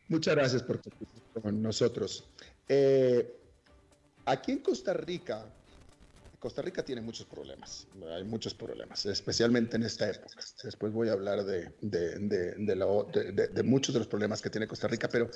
[0.08, 0.92] Muchas gracias por estar
[1.42, 2.28] con nosotros.
[2.68, 3.36] Eh,
[4.24, 5.46] aquí en Costa Rica,
[6.40, 7.86] Costa Rica tiene muchos problemas,
[8.16, 10.42] hay muchos problemas, especialmente en esta época.
[10.64, 11.70] Después voy a hablar de,
[13.62, 15.30] muchos de los problemas que tiene Costa Rica, pero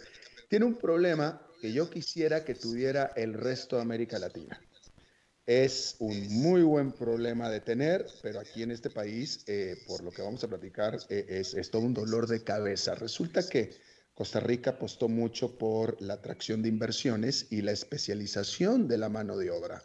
[0.49, 4.59] tiene un problema que yo quisiera que tuviera el resto de América Latina.
[5.45, 10.11] Es un muy buen problema de tener, pero aquí en este país, eh, por lo
[10.11, 12.95] que vamos a platicar, eh, es, es todo un dolor de cabeza.
[12.95, 13.77] Resulta que
[14.15, 19.37] Costa Rica apostó mucho por la atracción de inversiones y la especialización de la mano
[19.37, 19.83] de obra.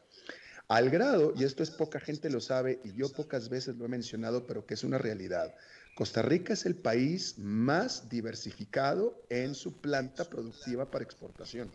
[0.69, 3.87] Al grado, y esto es poca gente lo sabe y yo pocas veces lo he
[3.87, 5.55] mencionado, pero que es una realidad,
[5.95, 11.71] Costa Rica es el país más diversificado en su planta productiva para exportación.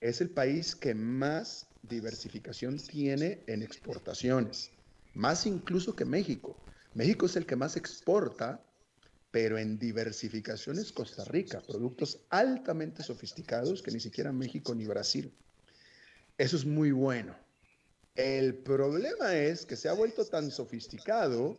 [0.00, 4.70] Es el país que más diversificación tiene en exportaciones,
[5.12, 6.56] más incluso que México.
[6.94, 8.58] México es el que más exporta,
[9.30, 15.30] pero en diversificación es Costa Rica, productos altamente sofisticados que ni siquiera México ni Brasil.
[16.38, 17.41] Eso es muy bueno.
[18.14, 21.58] El problema es que se ha vuelto tan sofisticado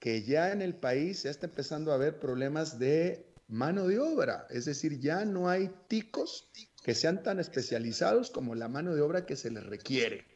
[0.00, 4.46] que ya en el país se está empezando a haber problemas de mano de obra,
[4.50, 6.50] es decir, ya no hay ticos
[6.82, 10.26] que sean tan especializados como la mano de obra que se les requiere.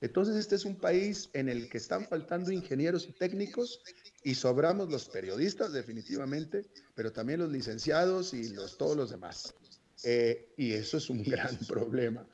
[0.00, 3.80] Entonces este es un país en el que están faltando ingenieros y técnicos
[4.22, 9.54] y sobramos los periodistas definitivamente, pero también los licenciados y los, todos los demás.
[10.02, 12.26] Eh, y eso es un gran problema.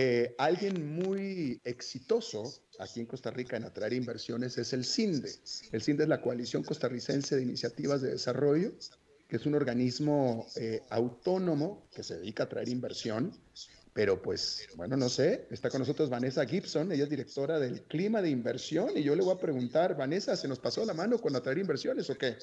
[0.00, 2.44] Eh, alguien muy exitoso
[2.78, 5.28] aquí en Costa Rica en atraer inversiones es el CINDE.
[5.72, 8.74] El CINDE es la Coalición Costarricense de Iniciativas de Desarrollo,
[9.26, 13.32] que es un organismo eh, autónomo que se dedica a atraer inversión.
[13.92, 18.22] Pero pues, bueno, no sé, está con nosotros Vanessa Gibson, ella es directora del Clima
[18.22, 21.34] de Inversión y yo le voy a preguntar, Vanessa, ¿se nos pasó la mano con
[21.34, 22.36] atraer inversiones o qué?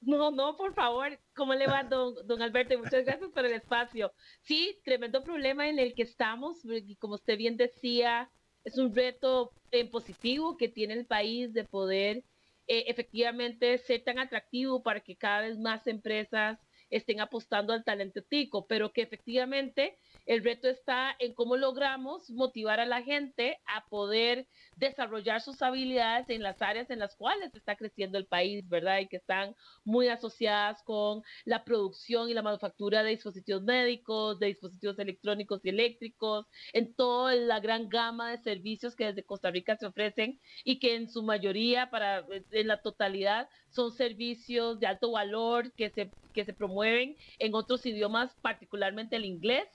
[0.00, 1.18] No, no, por favor.
[1.34, 2.78] ¿Cómo le va, don, don Alberto?
[2.78, 4.12] Muchas gracias por el espacio.
[4.42, 6.62] Sí, tremendo problema en el que estamos.
[6.98, 8.30] Como usted bien decía,
[8.64, 12.24] es un reto en positivo que tiene el país de poder
[12.66, 16.58] eh, efectivamente ser tan atractivo para que cada vez más empresas
[16.90, 22.80] estén apostando al talento tico, pero que efectivamente el reto está en cómo logramos motivar
[22.80, 27.76] a la gente a poder desarrollar sus habilidades en las áreas en las cuales está
[27.76, 28.98] creciendo el país, ¿verdad?
[29.00, 34.48] Y que están muy asociadas con la producción y la manufactura de dispositivos médicos, de
[34.48, 39.76] dispositivos electrónicos y eléctricos, en toda la gran gama de servicios que desde Costa Rica
[39.76, 45.10] se ofrecen y que en su mayoría, para en la totalidad, son servicios de alto
[45.10, 49.66] valor que se, que se promueven en otros idiomas, particularmente el inglés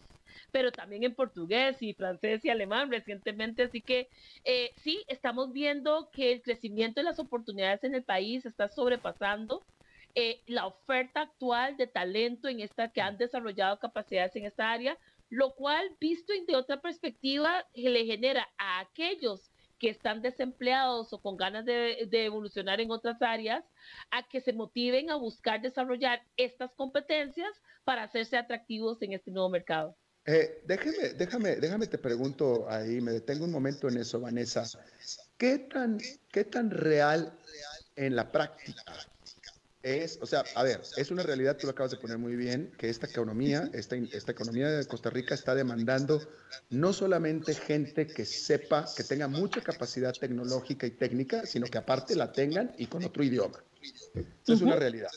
[0.51, 3.64] pero también en portugués y francés y alemán recientemente.
[3.64, 4.07] Así que
[4.45, 9.64] eh, sí, estamos viendo que el crecimiento de las oportunidades en el país está sobrepasando
[10.16, 14.97] eh, la oferta actual de talento en esta que han desarrollado capacidades en esta área,
[15.30, 19.49] lo cual, visto de otra perspectiva, le genera a aquellos
[19.84, 23.65] que están desempleados o con ganas de, evolucionar en otras áreas,
[24.11, 27.51] a que se motiven a buscar desarrollar estas competencias
[27.84, 29.97] para hacerse atractivos en este nuevo mercado.
[30.25, 34.63] Eh, déjame, déjame, déjame te pregunto ahí, me detengo un momento en eso, Vanessa.
[35.36, 35.99] ¿Qué tan,
[36.31, 37.38] qué tan real
[37.97, 38.84] en la práctica
[39.84, 42.71] es, o sea, a ver, es una realidad, tú lo acabas de poner muy bien,
[42.77, 46.21] que esta economía, esta, esta economía de Costa Rica está demandando
[46.69, 52.15] no solamente gente que sepa, que tenga mucha capacidad tecnológica y técnica, sino que aparte
[52.15, 53.61] la tengan y con otro idioma.
[53.84, 55.11] Eso es una realidad.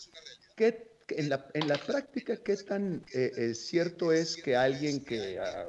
[0.56, 5.38] ¿Qué, en, la, en la práctica, qué tan eh, eh, cierto es que alguien que...
[5.38, 5.68] Ah,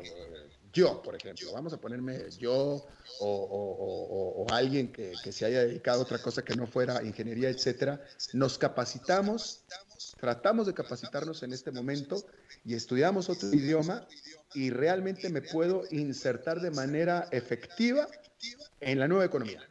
[0.73, 2.85] yo, por ejemplo, vamos a ponerme yo
[3.19, 8.01] o, alguien que, se haya dedicado a otra cosa que no fuera ingeniería, etcétera,
[8.33, 9.63] nos capacitamos,
[10.19, 12.23] tratamos de capacitarnos en este momento
[12.65, 14.07] y estudiamos otro idioma
[14.53, 18.07] y realmente me puedo insertar de manera efectiva
[18.79, 19.61] en la nueva economía.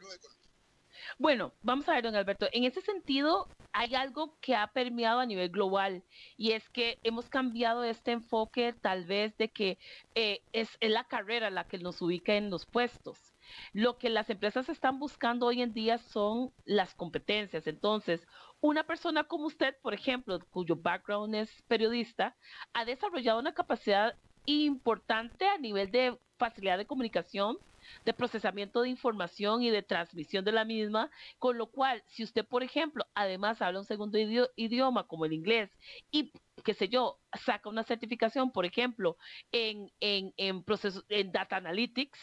[1.19, 5.25] Bueno, vamos a ver, don Alberto, en ese sentido hay algo que ha permeado a
[5.27, 6.03] nivel global
[6.35, 9.77] y es que hemos cambiado este enfoque tal vez de que
[10.15, 13.35] eh, es, la carrera la que nos ubica en los puestos.
[13.73, 17.67] Lo que las empresas están buscando hoy en día son las competencias.
[17.67, 18.25] Entonces,
[18.61, 22.35] una persona como usted, por ejemplo, cuyo background es periodista,
[22.73, 24.15] ha desarrollado una capacidad
[24.47, 27.59] importante a nivel de facilidad de comunicación,
[28.05, 31.09] de procesamiento de información y de transmisión de la misma,
[31.39, 34.17] con lo cual, si usted, por ejemplo, además habla un segundo
[34.55, 35.69] idioma como el inglés
[36.11, 36.31] y
[36.63, 39.17] qué sé yo, saca una certificación, por ejemplo,
[39.51, 42.19] en, en, en, procesos, en Data Analytics,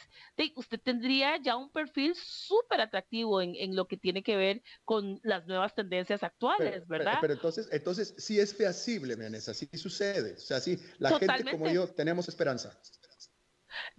[0.56, 5.20] usted tendría ya un perfil súper atractivo en, en, lo que tiene que ver con
[5.22, 7.18] las nuevas tendencias actuales, ¿verdad?
[7.20, 10.34] Pero, entonces, entonces sí es feasible, Vanessa, sí sucede.
[10.34, 12.78] O sea, sí, la gente como yo tenemos esperanza.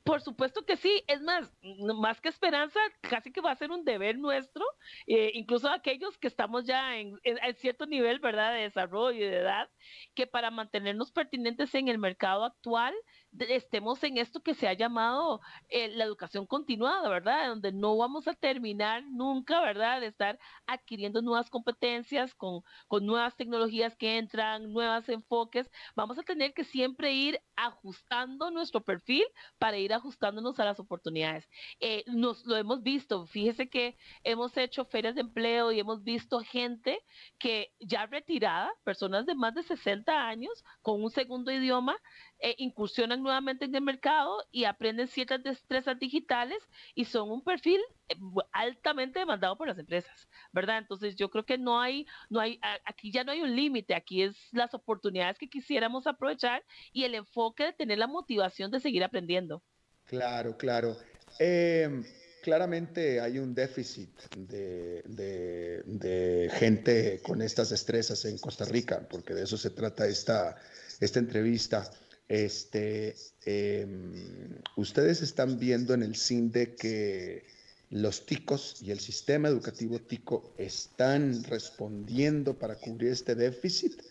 [0.03, 1.51] Por supuesto que sí, es más,
[1.95, 4.63] más que esperanza, casi que va a ser un deber nuestro,
[5.07, 7.19] eh, incluso aquellos que estamos ya en,
[7.55, 9.69] cierto nivel, ¿verdad?, de desarrollo y de edad,
[10.13, 12.93] que para mantenernos pertinentes en el mercado actual,
[13.39, 17.49] estemos en esto que se ha llamado eh, la educación continuada, ¿verdad?
[17.49, 20.01] Donde no vamos a terminar nunca, ¿verdad?
[20.01, 25.69] De estar adquiriendo nuevas competencias con, con nuevas tecnologías que entran, nuevos enfoques.
[25.95, 29.25] Vamos a tener que siempre ir ajustando nuestro perfil
[29.57, 31.47] para ir ajustándonos a las oportunidades.
[31.79, 36.39] Eh, nos lo hemos visto, fíjese que hemos hecho ferias de empleo y hemos visto
[36.41, 36.99] gente
[37.39, 41.97] que ya retirada, personas de más de 60 años, con un segundo idioma,
[42.39, 46.57] eh, incursionan nuevamente en el mercado y aprenden ciertas destrezas digitales
[46.93, 47.79] y son un perfil
[48.09, 48.15] eh,
[48.51, 50.79] altamente demandado por las empresas, ¿verdad?
[50.79, 54.23] Entonces yo creo que no hay, no hay, aquí ya no hay un límite, aquí
[54.23, 59.03] es las oportunidades que quisiéramos aprovechar y el enfoque de tener la motivación de seguir
[59.03, 59.63] aprendiendo.
[60.05, 60.97] Claro, claro.
[61.39, 62.03] Em,
[62.43, 69.43] claramente hay un déficit de, de, gente con estas destrezas en Costa Rica, porque de
[69.43, 70.55] eso se trata esta,
[70.99, 71.89] esta entrevista.
[72.27, 73.15] Este,
[73.45, 77.45] em, ustedes están viendo en el CINDE que
[77.91, 84.01] los ticos y el sistema educativo tico están respondiendo para cubrir este déficit.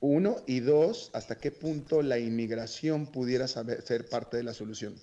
[0.00, 4.94] Uno, y dos, ¿hasta qué punto la inmigración pudiera ser parte de la solución?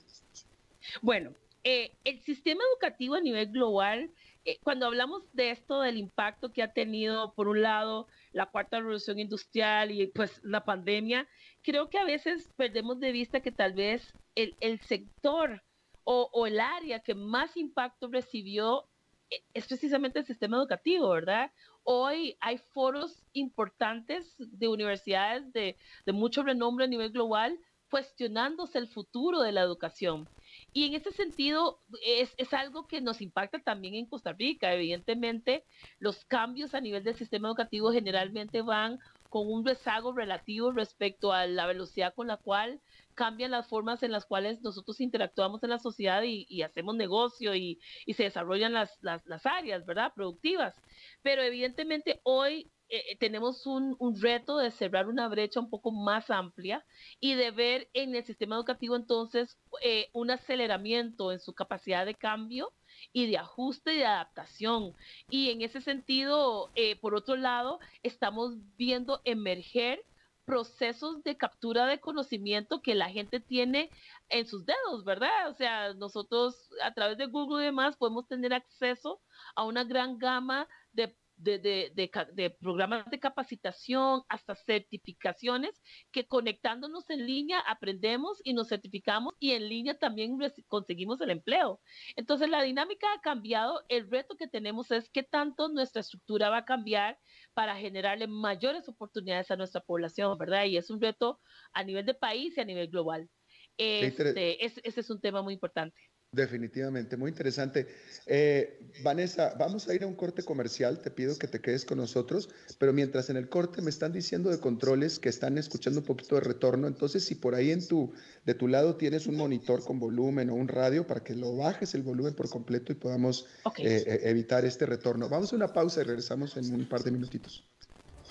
[1.01, 1.33] Bueno,
[1.63, 4.11] eh, el sistema educativo a nivel global,
[4.45, 8.77] eh, cuando hablamos de esto, del impacto que ha tenido, por un lado, la cuarta
[8.77, 11.27] revolución industrial y pues la pandemia,
[11.63, 15.63] creo que a veces perdemos de vista que tal vez el, sector
[16.03, 18.87] o, el área que más impacto recibió
[19.29, 21.51] eh, es precisamente el sistema educativo, ¿verdad?
[21.83, 27.57] Hoy hay foros importantes de universidades de, de mucho renombre a nivel global
[27.89, 30.27] cuestionándose el futuro de la educación.
[30.73, 34.73] Y en ese sentido es, es, algo que nos impacta también en Costa Rica.
[34.73, 35.65] Evidentemente,
[35.99, 38.99] los cambios a nivel del sistema educativo generalmente van
[39.31, 42.81] con un rezago relativo respecto a la velocidad con la cual
[43.15, 47.79] cambian las formas en las cuales nosotros interactuamos en la sociedad y, hacemos negocio y,
[48.13, 50.11] se desarrollan las, las, las, áreas, ¿verdad?
[50.13, 50.75] Productivas.
[51.21, 56.29] Pero evidentemente hoy eh, eh, tenemos un, reto de cerrar una brecha un poco más
[56.29, 56.85] amplia
[57.21, 62.15] y de ver en el sistema educativo entonces eh, un aceleramiento en su capacidad de
[62.15, 62.73] cambio
[63.13, 64.93] y de ajuste y de adaptación.
[65.29, 66.71] Y en ese sentido,
[67.01, 70.03] por otro lado, estamos viendo emerger
[70.45, 73.89] procesos de captura de conocimiento que la gente tiene
[74.27, 75.49] en sus dedos, ¿verdad?
[75.49, 79.21] O sea, nosotros a través de Google y demás podemos tener acceso
[79.55, 85.81] a una gran gama de de, programas de capacitación hasta certificaciones
[86.11, 90.37] que conectándonos en línea aprendemos y nos certificamos y en línea también
[90.67, 91.81] conseguimos el empleo.
[92.15, 93.81] Entonces la dinámica ha cambiado.
[93.89, 97.17] El reto que tenemos es qué tanto nuestra estructura va a cambiar
[97.53, 100.65] para generarle mayores oportunidades a nuestra población, ¿verdad?
[100.65, 101.39] Y es un reto
[101.73, 103.29] a nivel de país y a nivel global.
[103.77, 105.99] Este, ese es un tema muy importante.
[106.33, 107.87] Definitivamente, muy interesante.
[108.25, 111.97] Eh, Vanessa, vamos a ir a un corte comercial, te pido que te quedes con
[111.97, 116.05] nosotros, pero mientras en el corte me están diciendo de controles que están escuchando un
[116.05, 118.13] poquito de retorno, entonces si por ahí en tu,
[118.45, 121.95] de tu lado tienes un monitor con volumen o un radio para que lo bajes
[121.95, 123.47] el volumen por completo y podamos
[123.79, 125.27] eh, eh, evitar este retorno.
[125.27, 127.67] Vamos a una pausa y regresamos en un par de minutitos.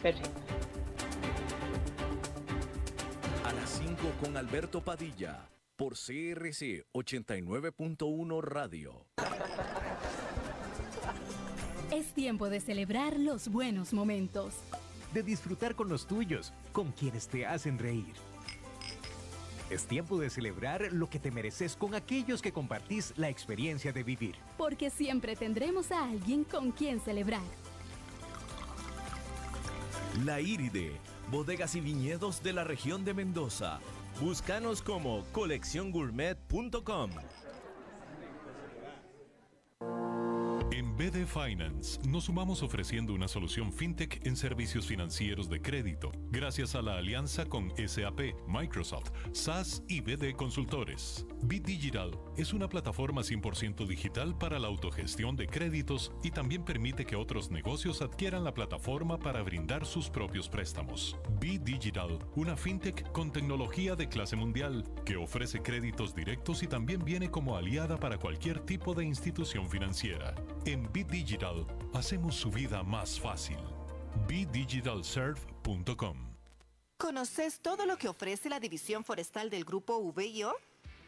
[0.03, 0.31] Perfecto.
[3.45, 5.51] A las 5 con Alberto Padilla
[5.81, 9.07] por CRC 89.1 Radio.
[11.91, 14.57] Es tiempo de celebrar los buenos momentos.
[15.15, 18.13] De disfrutar con los tuyos, con quienes te hacen reír.
[19.71, 24.03] Es tiempo de celebrar lo que te mereces con aquellos que compartís la experiencia de
[24.03, 24.35] vivir.
[24.59, 27.41] Porque siempre tendremos a alguien con quien celebrar.
[30.27, 30.93] La Iride,
[31.31, 33.81] bodegas y viñedos de la región de Mendoza
[34.21, 37.11] Búscanos como colecciongourmet.com.
[41.01, 46.83] BD Finance nos sumamos ofreciendo una solución fintech en servicios financieros de crédito, gracias a
[46.83, 51.27] la alianza con SAP, Microsoft, SAS y BD Consultores.
[51.45, 57.07] Bit Digital es una plataforma 100% digital para la autogestión de créditos y también permite
[57.07, 61.17] que otros negocios adquieran la plataforma para brindar sus propios préstamos.
[61.41, 67.03] Bit Digital, una fintech con tecnología de clase mundial que ofrece créditos directos y también
[67.03, 70.35] viene como aliada para cualquier tipo de institución financiera.
[70.67, 73.57] En Bit Digital hacemos su vida más fácil.
[74.29, 76.17] BitDigitalServe.com
[76.99, 80.55] ¿Conoces todo lo que ofrece la División Forestal del Grupo VIO?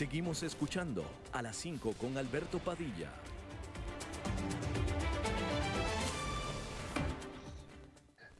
[0.00, 3.12] Seguimos escuchando a las 5 con Alberto Padilla.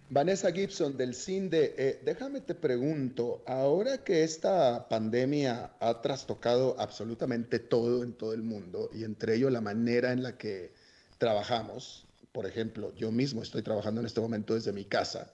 [0.08, 7.58] Vanessa Gibson del CINDE, eh, déjame te pregunto, ahora que esta pandemia ha trastocado absolutamente
[7.58, 10.72] todo en todo el mundo y entre ello la manera en la que
[11.18, 15.30] trabajamos, por ejemplo, yo mismo estoy trabajando en este momento desde mi casa,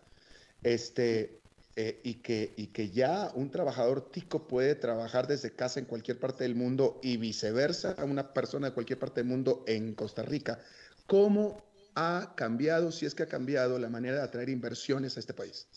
[0.65, 1.39] este,
[1.79, 6.19] eh, y, que, y que ya un trabajador tico puede trabajar desde casa en cualquier
[6.19, 10.23] parte del mundo y viceversa a una persona de cualquier parte del mundo en Costa
[10.23, 10.59] Rica.
[11.07, 11.63] ¿Cómo
[11.95, 15.69] ha cambiado, si es que ha cambiado, la manera de atraer inversiones a este país?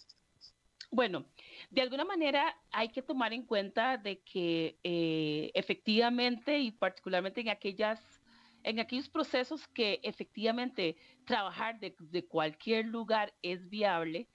[0.90, 1.26] Bueno,
[1.70, 7.50] de alguna manera hay que tomar en cuenta de que eh, efectivamente y particularmente en
[7.50, 8.00] aquellas
[8.64, 14.28] en aquellos procesos que efectivamente trabajar de, de cualquier lugar es viable,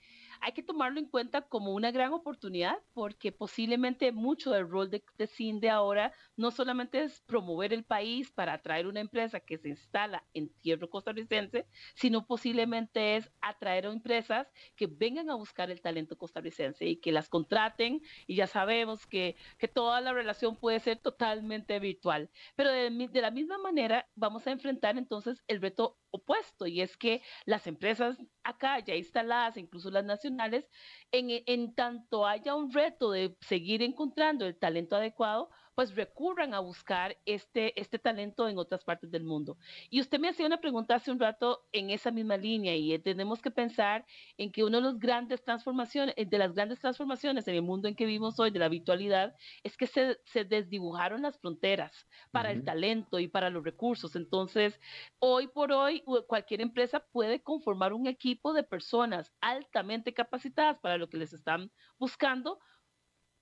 [0.45, 5.03] hay que tomarlo en cuenta como una gran oportunidad porque posiblemente mucho del rol de,
[5.17, 9.69] de CINDE ahora no solamente es promover el país para atraer una empresa que se
[9.69, 15.81] instala en tierra costarricense, sino posiblemente es atraer a empresas que vengan a buscar el
[15.81, 20.79] talento costarricense y que las contraten y ya sabemos que, que toda la relación puede
[20.79, 22.29] ser totalmente virtual.
[22.55, 26.97] Pero de, de la misma manera vamos a enfrentar entonces el reto opuesto y es
[26.97, 30.69] que las empresas acá ya instaladas, incluso las nacionales,
[31.11, 36.59] en, en tanto haya un reto de seguir encontrando el talento adecuado, pues recurran a
[36.59, 39.57] buscar este, este talento en otras partes del mundo.
[39.89, 43.41] Y usted me hacía una pregunta hace un rato en esa misma línea y tenemos
[43.41, 44.05] que pensar
[44.37, 47.95] en que una de las grandes transformaciones, de las grandes transformaciones en el mundo en
[47.95, 52.63] que vivimos hoy, de la virtualidad, es que se, se desdibujaron las fronteras para el
[52.63, 54.15] talento y para los recursos.
[54.15, 54.79] Entonces,
[55.19, 61.09] hoy por hoy, cualquier empresa puede conformar un equipo de personas altamente capacitadas para lo
[61.09, 62.59] que les están buscando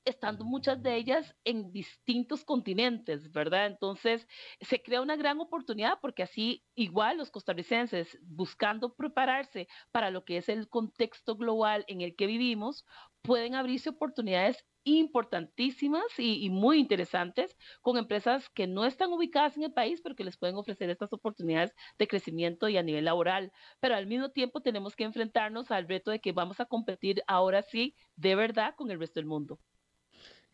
[0.06, 3.68] estando muchas de ellas en distintos continentes, ¿verdad?
[3.68, 4.28] Entonces,
[4.62, 10.38] se crea una gran oportunidad porque así igual los costarricenses buscando prepararse para lo que
[10.38, 12.86] es el contexto global en el que vivimos,
[13.22, 19.74] pueden abrirse oportunidades importantísimas y, muy interesantes con empresas que no están ubicadas en el
[19.74, 23.51] país, pero que les pueden ofrecer estas oportunidades de crecimiento y a nivel laboral.
[23.80, 27.62] Pero al mismo tiempo tenemos que enfrentarnos al reto de que vamos a competir ahora
[27.62, 29.60] sí, de verdad, con el resto del mundo.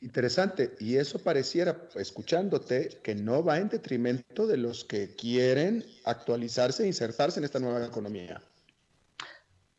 [0.02, 0.76] Interesante.
[0.80, 6.88] Y eso pareciera, escuchándote, que no va en detrimento de los que quieren actualizarse e
[6.88, 8.42] insertarse en esta nueva economía.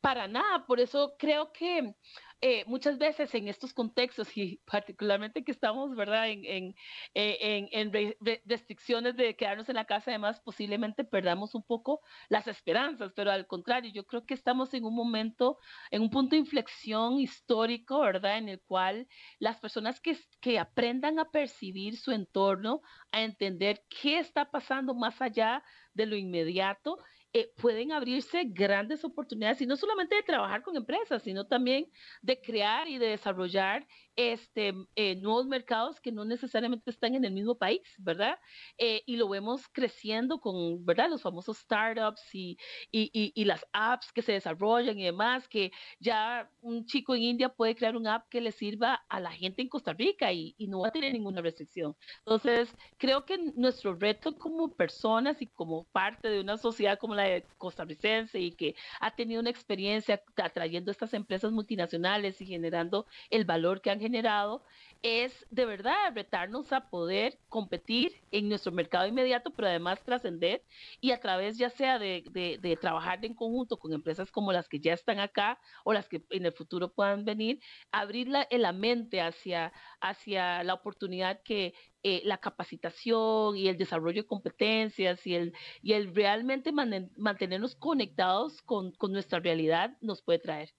[0.01, 0.67] Para nada.
[0.67, 1.95] Por eso creo que
[2.43, 6.75] eh, muchas veces en estos contextos y particularmente que estamos, ¿verdad?, en, en,
[7.15, 7.93] eh, en,
[8.47, 13.47] restricciones de quedarnos en la casa, además posiblemente perdamos un poco las esperanzas, pero al
[13.47, 15.59] contrario, yo creo que estamos en un momento,
[15.91, 19.07] en un punto de inflexión histórico, ¿verdad?, en el cual
[19.39, 22.81] las personas que, que aprendan a percibir su entorno,
[23.13, 25.63] a entender qué está pasando más allá
[25.93, 26.99] de lo inmediato
[27.33, 31.87] eh, pueden abrirse grandes oportunidades y no solamente de trabajar con empresas, sino también
[32.23, 37.33] de crear y de desarrollar este, eh, nuevos mercados que no necesariamente están en el
[37.33, 38.39] mismo país, ¿verdad?
[38.79, 41.09] Eh, y lo vemos creciendo con, ¿verdad?
[41.09, 42.59] Los famosos startups y,
[42.91, 45.71] y, y, las apps que se desarrollan y demás, que
[46.01, 49.63] ya un chico en India puede crear un app que le sirva a la gente
[49.63, 51.97] en Costa Rica y, y no va a tener ninguna restricción.
[52.19, 57.20] Entonces, creo que nuestro reto como personas y como parte de una sociedad como la
[57.23, 63.45] de costarricense y que ha tenido una experiencia atrayendo estas empresas multinacionales y generando el
[63.45, 64.63] valor que han generado
[65.03, 70.63] es de verdad retarnos a poder competir en nuestro mercado inmediato, pero además trascender
[71.01, 74.81] y a través ya sea de, de, trabajar en conjunto con empresas como las que
[74.81, 77.61] ya están acá o las que en el futuro puedan venir,
[77.93, 84.23] abrir la, la mente hacia, hacia la oportunidad que eh, la capacitación y el desarrollo
[84.23, 90.39] de competencias y el, y el realmente mantenernos conectados con, con nuestra realidad nos puede
[90.39, 90.71] traer.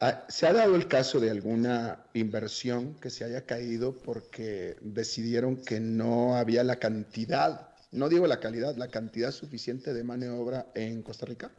[0.00, 5.62] Ah, ¿Se ha dado el caso de alguna inversión que se haya caído porque decidieron
[5.62, 11.02] que no había la cantidad, no digo la calidad, la cantidad suficiente de maniobra en
[11.02, 11.50] Costa Rica?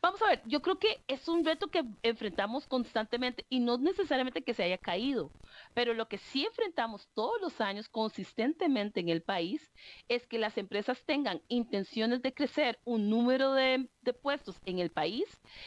[0.00, 4.42] Vamos a ver, yo creo que es un reto que enfrentamos constantemente y no necesariamente
[4.42, 5.30] que se haya caído,
[5.74, 9.72] pero lo que sí enfrentamos todos los años consistentemente en el país
[10.08, 13.88] es que las empresas tengan intenciones de crecer un número de,
[14.22, 15.24] puestos en el país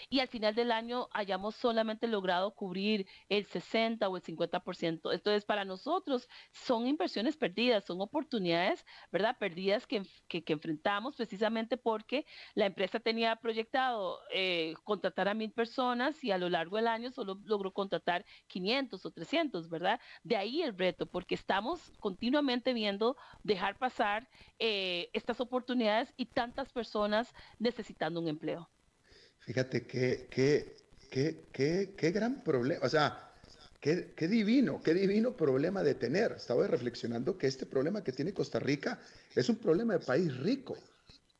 [0.09, 5.13] y al final del año hayamos solamente logrado cubrir el 60 o el 50%.
[5.13, 9.37] Entonces, para nosotros son inversiones perdidas, son oportunidades, ¿verdad?
[9.39, 12.25] Perdidas que, que, que enfrentamos precisamente porque
[12.55, 17.11] la empresa tenía proyectado eh, contratar a mil personas y a lo largo del año
[17.11, 19.99] solo logró contratar 500 o 300, ¿verdad?
[20.23, 24.29] De ahí el reto, porque estamos continuamente viendo dejar pasar
[24.59, 28.69] eh, estas oportunidades y tantas personas necesitando un empleo.
[29.39, 30.75] Fíjate qué, qué,
[31.09, 33.29] qué, qué, qué gran problema, o sea,
[33.79, 36.31] Qué, qué, divino, qué divino problema de tener.
[36.37, 38.97] Estaba reflexionando que este problema que tiene Costa Rica
[39.35, 40.77] es un problema de país rico.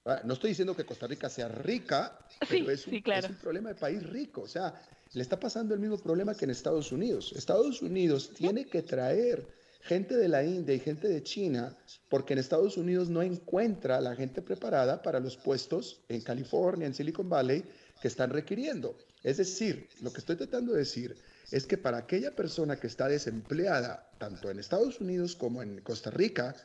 [0.05, 2.19] Ah, no estoy diciendo que Costa Rica sea rica,
[2.49, 4.41] pero es, un, es un problema de país rico.
[4.41, 4.73] O sea,
[5.13, 7.31] le está pasando el mismo problema que en Estados Unidos.
[7.33, 9.47] Estados Unidos tiene que traer
[9.83, 11.77] gente de la India y gente de China
[12.09, 16.93] porque en Estados Unidos no encuentra la gente preparada para los puestos en California, en
[16.93, 17.63] Silicon Valley,
[18.01, 18.97] que están requiriendo.
[19.23, 21.15] Es decir, lo que estoy tratando de decir
[21.51, 26.09] es que para aquella persona que está desempleada, tanto en Estados Unidos como en Costa
[26.11, 26.55] Rica,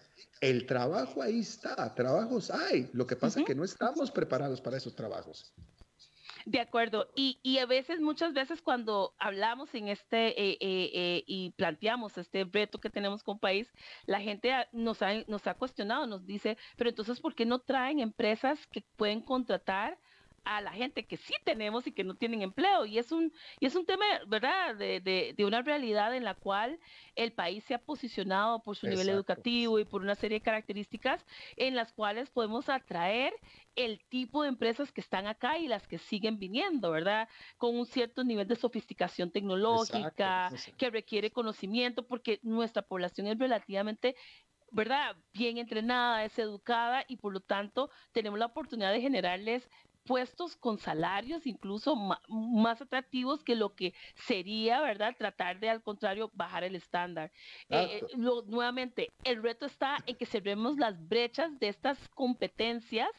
[0.41, 2.89] el trabajo ahí está, trabajos hay.
[2.93, 5.53] Lo que pasa es que no estamos preparados para esos trabajos.
[6.49, 7.11] De acuerdo.
[7.15, 12.17] Y, y, a veces, muchas veces cuando hablamos en este eh, eh, eh, y planteamos
[12.17, 13.71] este reto que tenemos como país,
[14.07, 18.01] la gente nos ha, nos ha cuestionado, nos dice, pero entonces, ¿por qué no traen
[18.01, 19.99] empresas que pueden contratar
[20.45, 22.87] a la gente que sí tenemos y que no tienen empleo.
[22.87, 26.35] Y es un, y es un tema, ¿verdad?, de, de, de una realidad en la
[26.35, 26.79] cual
[27.15, 31.27] el país se ha posicionado por su nivel educativo y por una serie de características
[31.57, 33.35] en las cuales podemos atraer
[33.77, 37.29] el tipo de empresas que están acá y las que siguen viniendo, ¿verdad?
[37.57, 44.17] Con un cierto nivel de sofisticación tecnológica que requiere conocimiento porque nuestra población es relativamente
[44.71, 45.17] ¿verdad?
[45.33, 49.71] Bien entrenada, es educada y por lo tanto tenemos la oportunidad de generarles
[50.09, 51.95] puestos con salarios incluso
[52.29, 53.93] más atractivos que lo que
[54.27, 55.15] sería, ¿verdad?
[55.17, 57.31] Tratar de, al contrario, bajar el estándar.
[57.69, 63.11] Eh, nuevamente, el reto está en que cerremos las brechas de estas competencias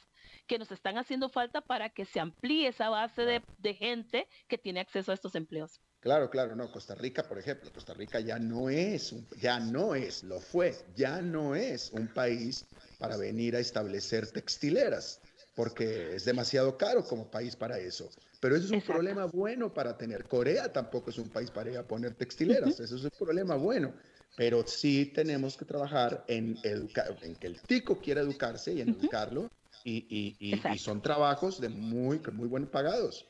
[0.47, 4.57] que nos están haciendo falta para que se amplíe esa base de, de gente que
[4.57, 5.79] tiene acceso a estos empleos.
[5.99, 6.71] Claro, claro, no.
[6.71, 10.73] Costa Rica, por ejemplo, Costa Rica ya no es, un, ya no es, lo fue,
[10.95, 12.65] ya no es un país
[12.97, 15.21] para venir a establecer textileras,
[15.59, 18.09] porque es demasiado caro como país para eso.
[18.39, 18.93] Pero eso es un Exacto.
[18.93, 20.25] problema bueno para tener.
[20.25, 23.93] Corea tampoco es un país para ir a poner textileras, eso es un problema bueno.
[24.35, 28.99] Pero sí tenemos que trabajar en, en que el tico quiera educarse y en Ujú.
[29.01, 29.49] educarlo,
[29.83, 33.25] y, y- y- y son trabajos de muy, muy buen pagados.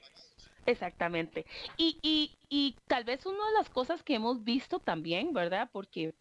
[0.67, 1.47] Exactamente.
[1.77, 5.69] Y, y, y tal vez una de las cosas que hemos visto también, ¿verdad?
[5.73, 6.13] Porque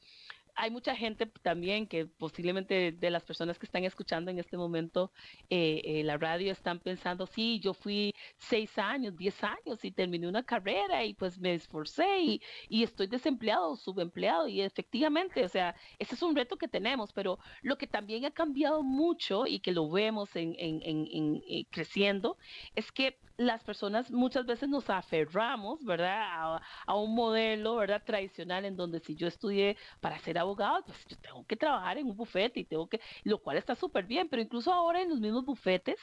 [0.59, 5.13] hay mucha gente también que posiblemente de las personas que están escuchando en este momento
[5.51, 10.29] eh, eh, la radio están pensando, sí, yo fui seis años, diez años y terminé
[10.29, 15.77] una carrera y pues me esforcé y, y estoy desempleado, subempleado y efectivamente, o sea,
[15.99, 19.73] ese es un reto que tenemos, pero lo que también ha cambiado mucho y que
[19.73, 22.37] lo vemos en, en- en- en- eh, creciendo
[22.75, 26.57] es que las personas muchas veces nos aferramos, ¿verdad?
[26.57, 28.03] A, a un modelo, ¿verdad?
[28.05, 32.09] Tradicional en donde si yo estudié para ser abogado, pues yo tengo que trabajar en
[32.09, 35.21] un bufete y tengo que, lo cual está súper bien, pero incluso ahora en los
[35.21, 35.99] mismos bufetes,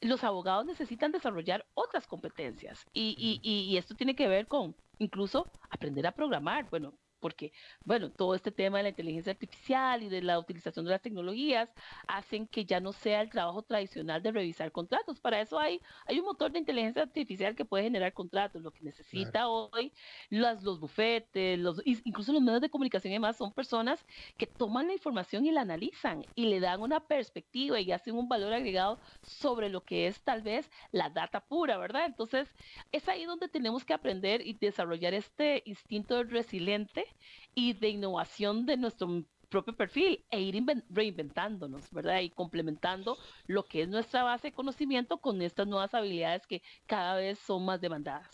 [0.00, 4.74] los abogados necesitan desarrollar otras competencias y, y, y, y esto tiene que ver con
[4.98, 7.52] incluso aprender a programar, bueno, porque,
[7.84, 11.68] bueno, todo este tema de la inteligencia artificial y de la utilización de las tecnologías
[12.06, 15.20] hacen que ya no sea el trabajo tradicional de revisar contratos.
[15.20, 18.62] Para eso hay, hay un motor de inteligencia artificial que puede generar contratos.
[18.62, 19.92] Lo que necesita hoy
[20.30, 24.04] las, los bufetes, los, incluso los medios de comunicación y demás son personas
[24.36, 28.28] que toman la información y la analizan y le dan una perspectiva y hacen un
[28.28, 32.06] valor agregado sobre lo que es tal vez la data pura, ¿verdad?
[32.06, 32.48] Entonces,
[32.92, 37.06] es ahí donde tenemos que aprender y desarrollar este instinto resiliente
[37.54, 42.20] y de innovación de nuestro propio perfil e ir inven- reinventándonos, ¿verdad?
[42.20, 47.14] Y complementando lo que es nuestra base de conocimiento con estas nuevas habilidades que cada
[47.16, 48.28] vez son más demandadas.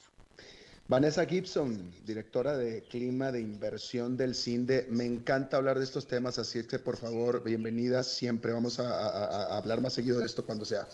[0.86, 4.86] Vanessa Gibson, directora de Clima de Inversión del CINDE.
[4.90, 8.06] Me encanta hablar de estos temas, así es que por favor, bienvenidas.
[8.08, 10.86] Siempre vamos a, a- a- hablar más seguido de esto cuando sea.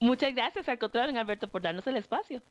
[0.00, 2.42] Muchas gracias, al contrario, Alberto, por darnos el espacio.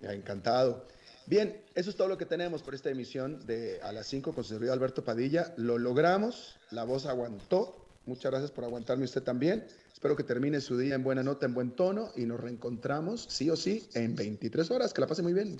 [0.00, 0.88] Encantado.
[1.32, 4.44] Bien, eso es todo lo que tenemos por esta emisión de A las 5 con
[4.44, 5.54] su servidor Alberto Padilla.
[5.56, 7.74] Lo logramos, la voz aguantó.
[8.04, 9.64] Muchas gracias por aguantarme usted también.
[9.94, 13.48] Espero que termine su día en buena nota, en buen tono y nos reencontramos sí
[13.48, 14.92] o sí en 23 horas.
[14.92, 15.58] Que la pase muy bien.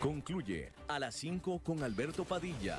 [0.00, 2.78] Concluye a las 5 con Alberto Padilla.